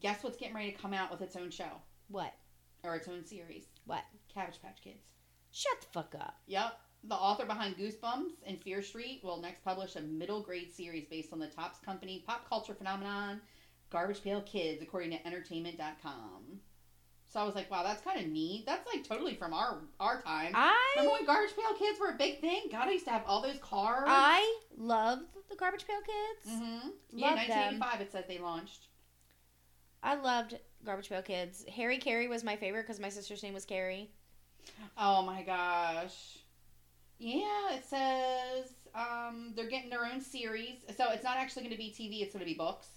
[0.00, 2.34] guess what's getting ready to come out with its own show What?
[2.82, 3.66] or its own series?
[3.86, 4.04] What?
[4.32, 5.12] Cabbage Patch Kids.
[5.52, 6.36] Shut the fuck up.
[6.46, 6.78] Yep.
[7.04, 11.32] The author behind Goosebumps and Fear Street will next publish a middle grade series based
[11.32, 13.40] on the Topps Company pop culture phenomenon
[13.90, 16.60] Garbage Pail Kids, according to entertainment.com.
[17.28, 18.66] So I was like, wow, that's kind of neat.
[18.66, 20.52] That's like totally from our our time.
[20.54, 22.62] I remember when Garbage Pail Kids were a big thing?
[22.70, 24.04] God, I used to have all those cars.
[24.06, 26.56] I love the Garbage Pail Kids.
[26.56, 26.88] Mm-hmm.
[27.12, 27.80] Yeah, Love them.
[27.80, 28.88] 1985 it says they launched.
[30.02, 31.64] I loved Garbage Pail Kids.
[31.68, 34.10] Hairy Carrie was my favorite because my sister's name was Carrie.
[34.96, 36.38] Oh my gosh.
[37.18, 40.76] Yeah, it says um, they're getting their own series.
[40.96, 42.88] So it's not actually going to be TV, it's going to be books.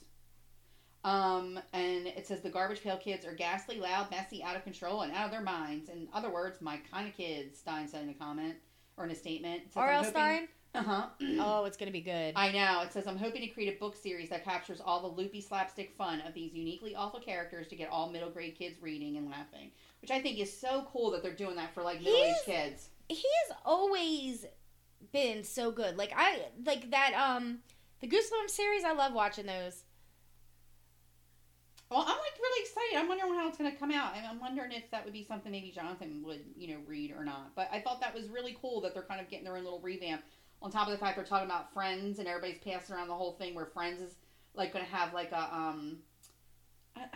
[1.04, 5.02] Um, and it says the Garbage Pail Kids are ghastly, loud, messy, out of control,
[5.02, 5.90] and out of their minds.
[5.90, 8.56] In other words, my kind of kids, Stine said in a comment
[8.96, 9.64] or in a statement.
[9.76, 10.06] R.L.
[10.06, 10.48] Stine.
[10.76, 11.06] Uh huh.
[11.40, 12.34] Oh, it's gonna be good.
[12.36, 12.82] I know.
[12.82, 15.94] It says I'm hoping to create a book series that captures all the loopy slapstick
[15.96, 19.70] fun of these uniquely awful characters to get all middle grade kids reading and laughing.
[20.02, 22.90] Which I think is so cool that they're doing that for like middle aged kids.
[23.08, 23.16] He
[23.48, 24.46] has always
[25.12, 25.96] been so good.
[25.96, 27.14] Like I like that.
[27.14, 27.60] Um,
[28.02, 28.84] the Goosebumps series.
[28.84, 29.84] I love watching those.
[31.92, 32.98] Well, I'm like really excited.
[32.98, 35.24] I'm wondering how it's going to come out, and I'm wondering if that would be
[35.24, 37.56] something maybe Jonathan would, you know, read or not.
[37.56, 39.80] But I thought that was really cool that they're kind of getting their own little
[39.80, 40.24] revamp.
[40.64, 43.34] On top of the fact they're talking about Friends and everybody's passing around the whole
[43.34, 44.16] thing where Friends is
[44.56, 45.98] like going to have like a um.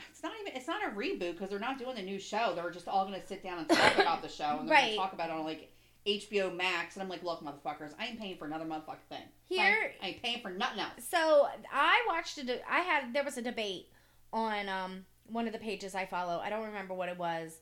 [0.10, 0.54] It's not even.
[0.56, 2.54] It's not a reboot because they're not doing a new show.
[2.56, 4.92] They're just all going to sit down and talk about the show and they're going
[4.92, 5.72] to talk about it on like
[6.08, 6.96] HBO Max.
[6.96, 9.22] And I'm like, look, motherfuckers, I ain't paying for another motherfucking thing.
[9.48, 10.92] Here- I ain't paying for nothing else.
[11.10, 12.64] So I watched it.
[12.70, 13.90] I had there was a debate
[14.34, 16.40] on um one of the pages I follow.
[16.44, 17.60] I don't remember what it was,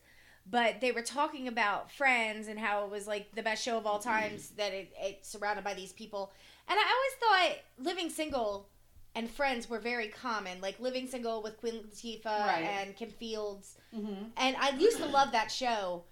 [0.50, 3.86] but they were talking about Friends and how it was like the best show of
[3.86, 4.50] all times.
[4.58, 6.32] That it, it's surrounded by these people,
[6.68, 8.68] and I always thought Living Single
[9.16, 10.62] and Friends were very common.
[10.62, 12.64] Like Living Single with Queen Latifah Right.
[12.64, 14.24] and Kim Fields, Mm-hmm.
[14.38, 16.04] and I used to love that show.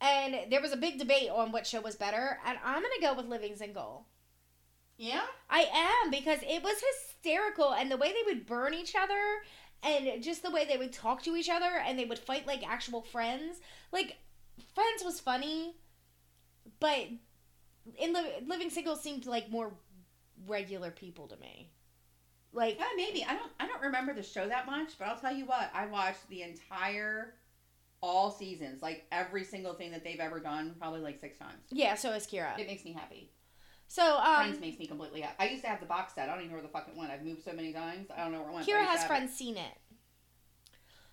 [0.00, 3.14] And there was a big debate on what show was better, and I'm gonna go
[3.14, 4.06] with Living Single.
[4.98, 5.22] Yeah.
[5.50, 5.62] I
[6.04, 9.42] am because it was hysterical and the way they would burn each other
[9.82, 12.66] and just the way they would talk to each other and they would fight like
[12.66, 13.60] actual friends.
[13.92, 14.16] Like
[14.74, 15.76] Friends was funny,
[16.80, 17.08] but
[17.98, 19.72] in Li- Living Single seemed like more
[20.46, 21.70] regular people to me.
[22.52, 23.22] Like Yeah, maybe.
[23.24, 23.52] I don't.
[23.60, 25.70] I don't remember the show that much, but I'll tell you what.
[25.74, 27.34] I watched the entire,
[28.00, 31.60] all seasons, like every single thing that they've ever done, probably like six times.
[31.70, 32.58] yeah, so is Kira.
[32.58, 33.30] It makes me happy.
[33.88, 35.36] So Friends um makes me completely happy.
[35.38, 36.28] I used to have the box set.
[36.28, 37.10] I don't even know where the fuck it went.
[37.10, 38.08] I've moved so many times.
[38.14, 38.66] I don't know where it went.
[38.66, 39.78] Kira has friends seen it.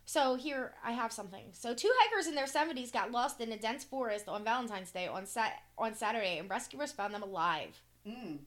[0.06, 1.46] So here I have something.
[1.52, 5.08] So two hikers in their 70s got lost in a dense forest on Valentine's Day
[5.08, 7.82] on sat- on Saturday and rescuers found them alive.
[8.06, 8.40] Mm.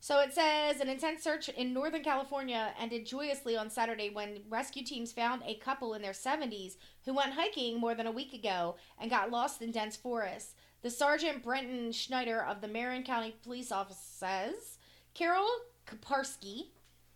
[0.00, 4.84] So it says an intense search in Northern California ended joyously on Saturday when rescue
[4.84, 8.76] teams found a couple in their 70s who went hiking more than a week ago
[9.00, 10.54] and got lost in dense forests.
[10.82, 14.78] The Sergeant Brenton Schneider of the Marin County Police Office says
[15.14, 15.48] Carol
[15.86, 16.68] Kiparsky,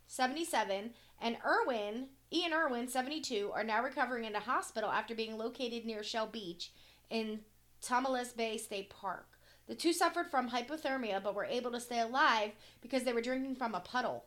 [0.07, 0.91] 77,
[1.21, 6.03] and Irwin, Ian Irwin, 72, are now recovering in a hospital after being located near
[6.03, 6.71] Shell Beach
[7.09, 7.41] in
[7.81, 9.27] Tomales Bay State Park.
[9.67, 12.51] The two suffered from hypothermia but were able to stay alive
[12.81, 14.25] because they were drinking from a puddle.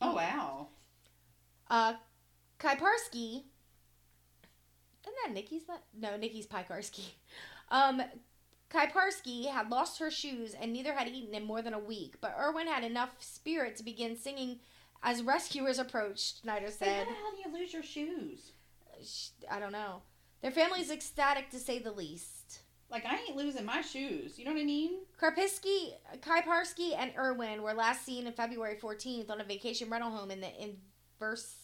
[0.00, 0.68] Oh wow.
[1.68, 1.94] Uh,
[2.58, 3.44] Kiparsky.
[5.02, 5.62] Isn't that Nikki's?
[5.98, 7.04] No, Nikki's Pikarski.
[7.70, 8.02] Um,
[8.70, 12.36] Kiparsky had lost her shoes and neither had eaten in more than a week, but
[12.38, 14.60] Irwin had enough spirit to begin singing
[15.02, 17.06] as rescuers approached, Like, said.
[17.06, 18.52] how the hell do you lose your shoes?
[19.50, 20.02] I don't know.
[20.42, 22.60] Their family's ecstatic to say the least.
[22.90, 24.38] Like I ain't losing my shoes.
[24.38, 24.98] You know what I mean?
[25.20, 30.30] Karpiski, Kiparsky, and Irwin were last seen on February 14th on a vacation rental home
[30.30, 30.50] in the
[31.20, 31.56] Inverness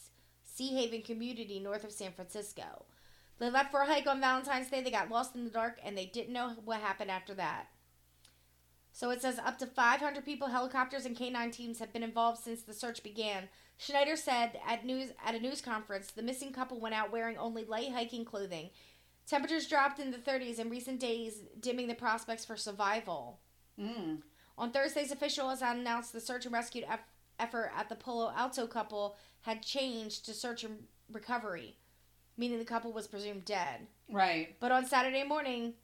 [0.45, 2.85] Sea Haven community north of San Francisco.
[3.39, 4.83] They left for a hike on Valentine's Day.
[4.83, 7.67] They got lost in the dark and they didn't know what happened after that.
[8.93, 12.63] So it says up to 500 people, helicopters, and K9 teams have been involved since
[12.63, 13.51] the search began.
[13.77, 17.65] Schneider said at news at a news conference, the missing couple went out wearing only
[17.65, 18.71] light hiking clothing.
[19.27, 23.41] Temperatures dropped in the 30s in recent days, dimming the prospects for survival.
[23.79, 24.23] Mm.
[24.57, 26.85] On Thursday's officials announced the search and rescue
[27.39, 31.77] effort at the Palo Alto couple had changed to search and recovery,
[32.37, 33.87] meaning the couple was presumed dead.
[34.11, 34.57] Right.
[34.61, 35.75] But on Saturday morning,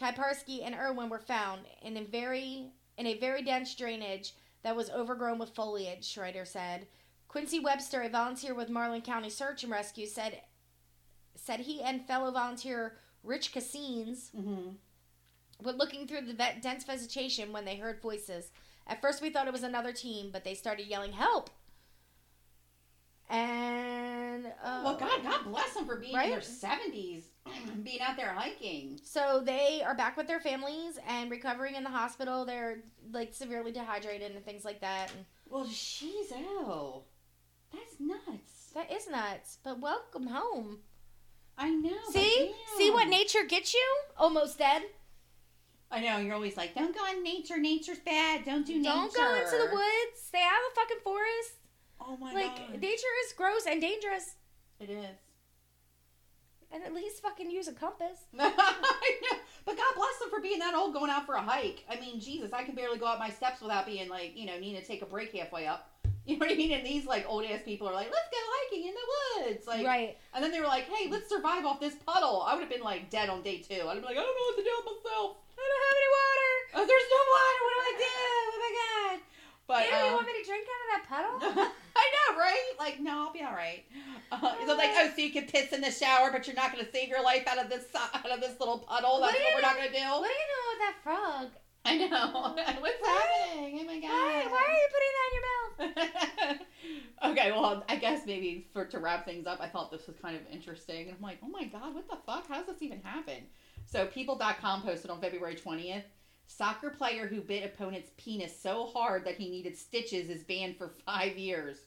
[0.00, 4.32] Kiparsky and Irwin were found in a very in a very dense drainage
[4.62, 6.86] that was overgrown with foliage, Schrader said.
[7.28, 10.40] Quincy Webster, a volunteer with Marin County Search and Rescue, said
[11.34, 14.70] said he and fellow volunteer Rich Cassines Mm-hmm.
[15.64, 18.50] were looking through the dense vegetation when they heard voices.
[18.86, 21.50] At first, we thought it was another team, but they started yelling "Help!"
[23.28, 27.24] And uh, well, God, God bless them for being in their seventies,
[27.82, 29.00] being out there hiking.
[29.02, 32.44] So they are back with their families and recovering in the hospital.
[32.44, 32.78] They're
[33.12, 35.10] like severely dehydrated and things like that.
[35.10, 37.02] And Well, she's out.
[37.72, 38.70] That's nuts.
[38.74, 39.58] that is nuts.
[39.64, 40.78] But welcome home.
[41.58, 41.96] I know.
[42.10, 43.96] see, see what nature gets you?
[44.18, 44.82] Almost dead.
[45.90, 46.18] I know.
[46.18, 47.58] You're always like, don't go in nature.
[47.58, 48.44] Nature's bad.
[48.44, 48.90] Don't do nature.
[48.90, 50.20] Don't go into the woods.
[50.22, 51.52] Stay out of the fucking forest.
[52.06, 52.80] Oh my like god.
[52.80, 54.36] nature is gross and dangerous.
[54.80, 55.16] it is.
[56.72, 58.26] And at least fucking use a compass.
[58.38, 59.38] I know.
[59.64, 61.84] But God bless them for being that old going out for a hike.
[61.90, 64.58] I mean, Jesus, I can barely go up my steps without being like, you know,
[64.58, 65.90] needing to take a break halfway up.
[66.26, 66.72] You know what I mean?
[66.72, 69.06] And these like old ass people are like, let's go hiking in the
[69.46, 69.64] woods.
[69.64, 70.18] Like, right.
[70.34, 72.42] and then they were like, hey, let's survive off this puddle.
[72.42, 73.86] I would have been like dead on day two.
[73.86, 75.38] I'd be like, I don't know what to do with myself.
[75.54, 76.50] I don't have any water.
[76.74, 77.58] Oh, there's no water.
[77.62, 78.10] What do I do?
[78.26, 79.16] Oh my god.
[79.66, 81.66] But you um, want me to drink out of that puddle?
[81.96, 82.70] I know, right?
[82.78, 83.84] Like, no, I'll be all right.
[84.30, 86.90] Uh, like, oh, so you can piss in the shower, but you're not going to
[86.90, 89.20] save your life out of this out of this little puddle.
[89.20, 90.04] That's do what we're not going to do.
[90.04, 91.48] What do you know with that frog?
[91.84, 92.54] I know.
[92.80, 93.78] What's happening?
[93.80, 94.10] Oh my god.
[94.10, 96.60] Why, why are you putting that in your mouth?
[97.30, 100.36] okay, well, I guess maybe for to wrap things up, I thought this was kind
[100.36, 101.08] of interesting.
[101.08, 102.48] And I'm like, oh my god, what the fuck?
[102.48, 103.44] How does this even happen?
[103.86, 106.02] So, people.com posted on February 20th
[106.46, 110.92] Soccer player who bit opponent's penis so hard that he needed stitches is banned for
[111.04, 111.78] five years.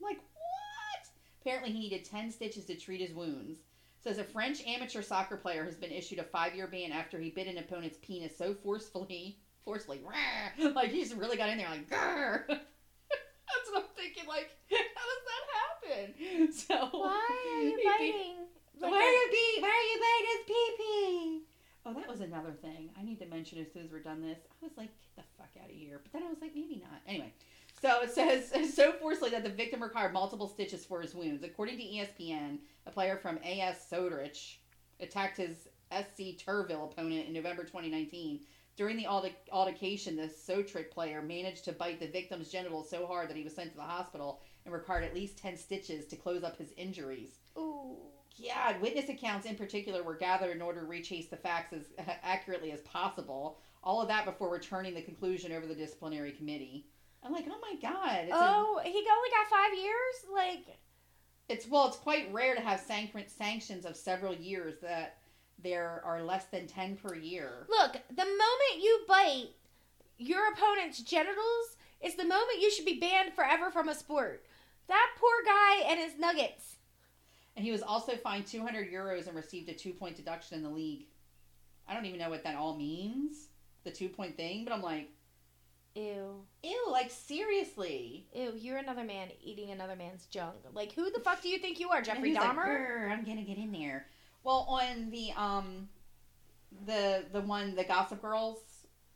[0.00, 1.08] I'm like, what?
[1.40, 3.58] Apparently, he needed 10 stitches to treat his wounds.
[4.02, 7.30] Says a French amateur soccer player has been issued a five year ban after he
[7.30, 11.68] bit an opponent's penis so forcefully, forcefully, rah, like he just really got in there,
[11.68, 12.46] like, grr.
[12.48, 14.26] That's what I'm thinking.
[14.26, 16.52] Like, how does that happen?
[16.52, 18.46] So Why are you biting?
[18.78, 19.60] why Like are you be?
[19.60, 21.39] Why are you biting his pee pee?
[21.86, 22.90] Oh, that was another thing.
[22.98, 24.38] I need to mention as soon as we're done this.
[24.62, 26.00] I was like, get the fuck out of here.
[26.02, 27.00] But then I was like, maybe not.
[27.06, 27.32] Anyway,
[27.80, 31.42] so it says so forcefully that the victim required multiple stitches for his wounds.
[31.42, 34.60] According to ESPN, a player from AS Sodrich
[35.00, 38.40] attacked his SC Turville opponent in November 2019.
[38.76, 43.28] During the alter- altercation, the Sotrick player managed to bite the victim's genitals so hard
[43.28, 46.44] that he was sent to the hospital and required at least 10 stitches to close
[46.44, 47.38] up his injuries.
[47.58, 47.96] Ooh.
[48.40, 51.84] Yeah, witness accounts in particular were gathered in order to retrace the facts as
[52.22, 53.58] accurately as possible.
[53.84, 56.86] All of that before returning the conclusion over the disciplinary committee.
[57.22, 58.24] I'm like, oh my god!
[58.24, 60.14] It's, a, Oh, he only got five years.
[60.32, 60.78] Like,
[61.48, 65.18] it's well, it's quite rare to have sanc- sanctions of several years that
[65.62, 67.66] there are less than ten per year.
[67.68, 69.50] look, the moment you bite
[70.16, 74.44] your opponent's genitals is the moment you should be banned forever from a sport.
[74.88, 76.76] That poor guy and his nuggets.
[77.56, 80.70] And he was also fined 200 euros and received a two point deduction in the
[80.70, 81.06] league.
[81.88, 83.48] I don't even know what that all means,
[83.84, 85.10] the two point thing, but I'm like,
[85.94, 86.44] Ew.
[86.62, 88.26] ew, like seriously.
[88.32, 90.54] Ew, you're another man eating another man's junk.
[90.72, 92.64] Like, who the fuck do you think you are, Jeffrey like, Dahmer?
[92.64, 94.06] "Grr, I'm gonna get in there.
[94.44, 95.88] Well, on the um,
[96.86, 98.58] the the one the Gossip Girls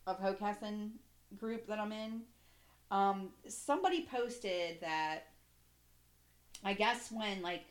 [0.07, 0.91] of Hockessin
[1.37, 2.23] group that I'm in,
[2.91, 5.29] um, somebody posted that
[6.65, 7.65] I guess when like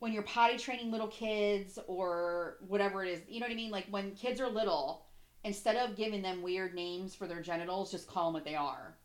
[0.00, 3.70] when you're potty training little kids or whatever it is, you know what I mean?
[3.70, 5.06] Like when kids are little,
[5.44, 8.96] instead of giving them weird names for their genitals, just call them what they are.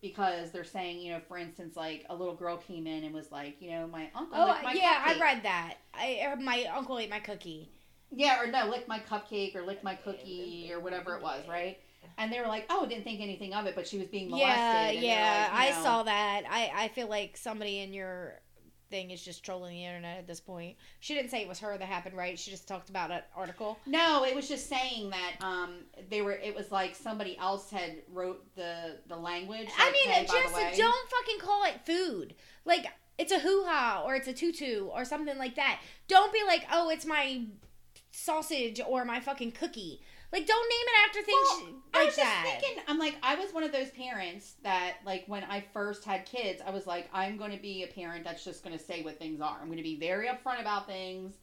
[0.00, 3.30] Because they're saying, you know, for instance, like a little girl came in and was
[3.30, 4.36] like, you know, my uncle.
[4.36, 5.74] Oh, licked my yeah, I read that.
[5.94, 7.70] I uh, My uncle ate my cookie.
[8.10, 11.78] Yeah, or no, lick my cupcake or lick my cookie or whatever it was, right?
[12.18, 14.56] And they were like, oh, didn't think anything of it, but she was being molested.
[14.56, 16.42] Yeah, and yeah, like, you I saw that.
[16.50, 18.41] I, I feel like somebody in your
[18.92, 20.76] thing is just trolling the internet at this point.
[21.00, 22.38] She didn't say it was her that happened, right?
[22.38, 23.78] She just talked about an article.
[23.86, 25.78] No, it was just saying that um
[26.08, 26.32] they were.
[26.32, 29.68] It was like somebody else had wrote the the language.
[29.76, 32.34] I mean, hey, just don't fucking call it food.
[32.64, 32.86] Like
[33.18, 35.80] it's a hoo ha or it's a tutu or something like that.
[36.06, 37.46] Don't be like, oh, it's my
[38.10, 40.00] sausage or my fucking cookie.
[40.32, 42.82] Like, don't name it after things Well, like I was just thinking.
[42.88, 46.62] I'm like, I was one of those parents that, like, when I first had kids,
[46.66, 49.18] I was like, I'm going to be a parent that's just going to say what
[49.18, 49.58] things are.
[49.60, 51.34] I'm going to be very upfront about things.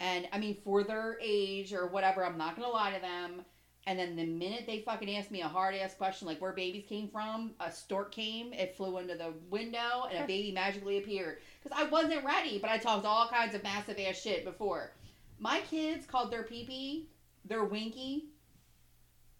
[0.00, 3.44] And I mean, for their age or whatever, I'm not going to lie to them.
[3.86, 6.84] And then the minute they fucking ask me a hard ass question, like where babies
[6.88, 11.38] came from, a stork came, it flew into the window, and a baby magically appeared.
[11.62, 14.92] Because I wasn't ready, but I talked all kinds of massive ass shit before.
[15.40, 17.08] My kids called their pee pee
[17.44, 18.26] their winky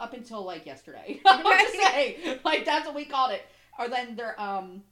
[0.03, 1.21] up until like yesterday.
[1.27, 3.43] I'm just saying, like that's what we called it.
[3.79, 4.83] Or then their um,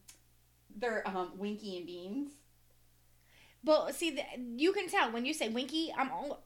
[0.74, 2.32] their um, winky and beans.
[3.62, 4.22] But see, the,
[4.56, 6.40] you can tell when you say winky, I'm al-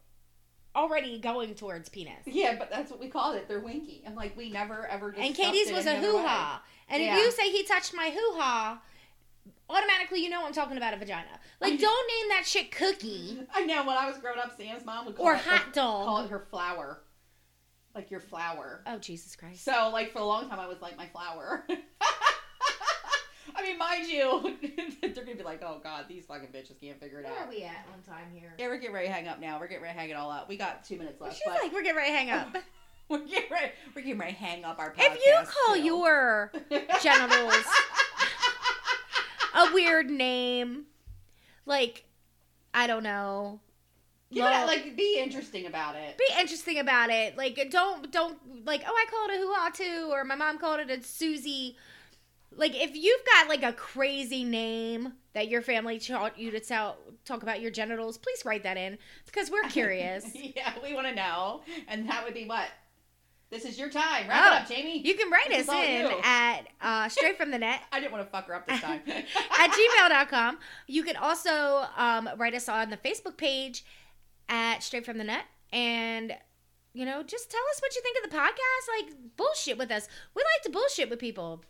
[0.74, 2.14] already going towards penis.
[2.26, 3.46] Yeah, but that's what we called it.
[3.46, 4.02] They're winky.
[4.04, 5.14] I'm like, we never ever.
[5.16, 6.62] And Katie's was a hoo ha.
[6.88, 7.16] And Yeah.
[7.16, 8.80] if you say he touched my hoo ha,
[9.70, 11.28] automatically you know I'm talking about a vagina.
[11.60, 13.86] Like, don't name that shit cookie I know.
[13.86, 16.24] When I was growing up, Sam's mom would call or it hot her, call dog.
[16.26, 17.03] it her flower,
[17.94, 18.82] like your flower.
[18.86, 19.64] Oh Jesus Christ!
[19.64, 21.66] So like for a long time, I was like my flower.
[23.56, 24.56] I mean, mind you,
[25.00, 27.46] they're gonna be like, "Oh God, these fucking bitches can't figure it Where out." Where
[27.46, 28.54] are we at on time here?
[28.58, 29.60] Yeah, we're getting ready to hang up now.
[29.60, 30.48] We're getting ready to hang it all up.
[30.48, 31.36] We got two minutes left.
[31.36, 32.56] She's but like, we're getting ready to hang up.
[33.08, 33.72] we're getting ready.
[33.94, 35.16] We're getting ready to hang up our podcast.
[35.16, 35.36] if you
[35.66, 35.82] call too.
[35.82, 36.52] your
[37.02, 37.64] genitals
[39.54, 40.84] a weird name,
[41.64, 42.04] like
[42.72, 43.60] I don't know,
[44.34, 46.18] Give it, Well- like, be interesting about it.
[46.18, 47.36] be interesting about it.
[47.36, 50.80] Like don't don't like oh I called it a ha too, or my mom called
[50.80, 51.76] it a Susie.
[52.56, 56.96] Like if you've got like a crazy name that your family taught you to tell,
[57.24, 60.24] talk about your genitals, please write that in because we're curious.
[60.34, 62.66] yeah, we want to know, and that would be what.
[63.50, 64.26] This is your time.
[64.28, 64.98] Wrap Oh, it up, Jamie.
[65.06, 66.20] You can write This us in you.
[66.24, 69.00] at uh, straight from the net I didn't want to fuck her up this time.
[69.06, 70.58] at gmail.com.
[70.88, 73.84] You can also um, write us on the Facebook page
[74.48, 75.44] at Straight From the Net.
[75.72, 76.34] And,
[76.92, 79.02] you know, just tell us what you think of the podcast.
[79.06, 80.08] Like, bullshit with us.
[80.34, 81.64] We like to bullshit with people.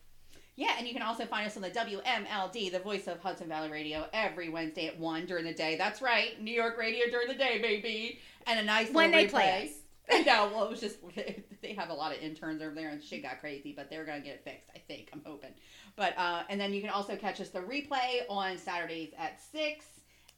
[0.57, 3.71] Yeah, and you can also find us on the WMLD, the voice of Hudson Valley
[3.71, 5.77] Radio, every Wednesday at 1 during the day.
[5.77, 8.21] That's right, New York radio during the day, baby.
[8.47, 9.65] And a nice When little they play replay.
[9.65, 9.81] us.
[10.27, 10.99] no, well, it was just
[11.63, 13.73] they have a lot of interns over there, and shit got crazy.
[13.75, 14.69] But they're gonna get it fixed.
[14.75, 15.09] I think.
[15.15, 15.55] I'm hoping.
[15.97, 19.87] But uh, and then you can also catch us the replay on Saturdays at six,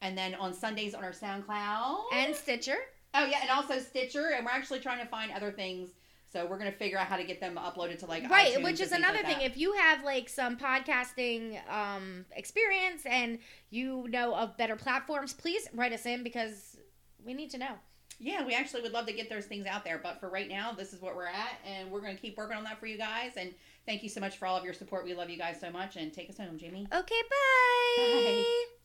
[0.02, 2.76] and then on Sundays on our SoundCloud and Stitcher.
[3.14, 5.90] Oh yeah, and also Stitcher, and we're actually trying to find other things.
[6.32, 8.92] So we're gonna figure out how to get them uploaded to like right, which is
[8.92, 9.40] another like thing.
[9.40, 13.38] If you have like some podcasting um, experience and
[13.70, 16.76] you know of better platforms, please write us in because
[17.24, 17.72] we need to know.
[18.18, 20.72] Yeah, we actually would love to get those things out there, but for right now,
[20.72, 23.32] this is what we're at, and we're gonna keep working on that for you guys.
[23.36, 23.54] And
[23.86, 25.04] thank you so much for all of your support.
[25.04, 26.86] We love you guys so much, and take us home, Jamie.
[26.92, 27.96] Okay, bye.
[27.98, 28.75] Bye.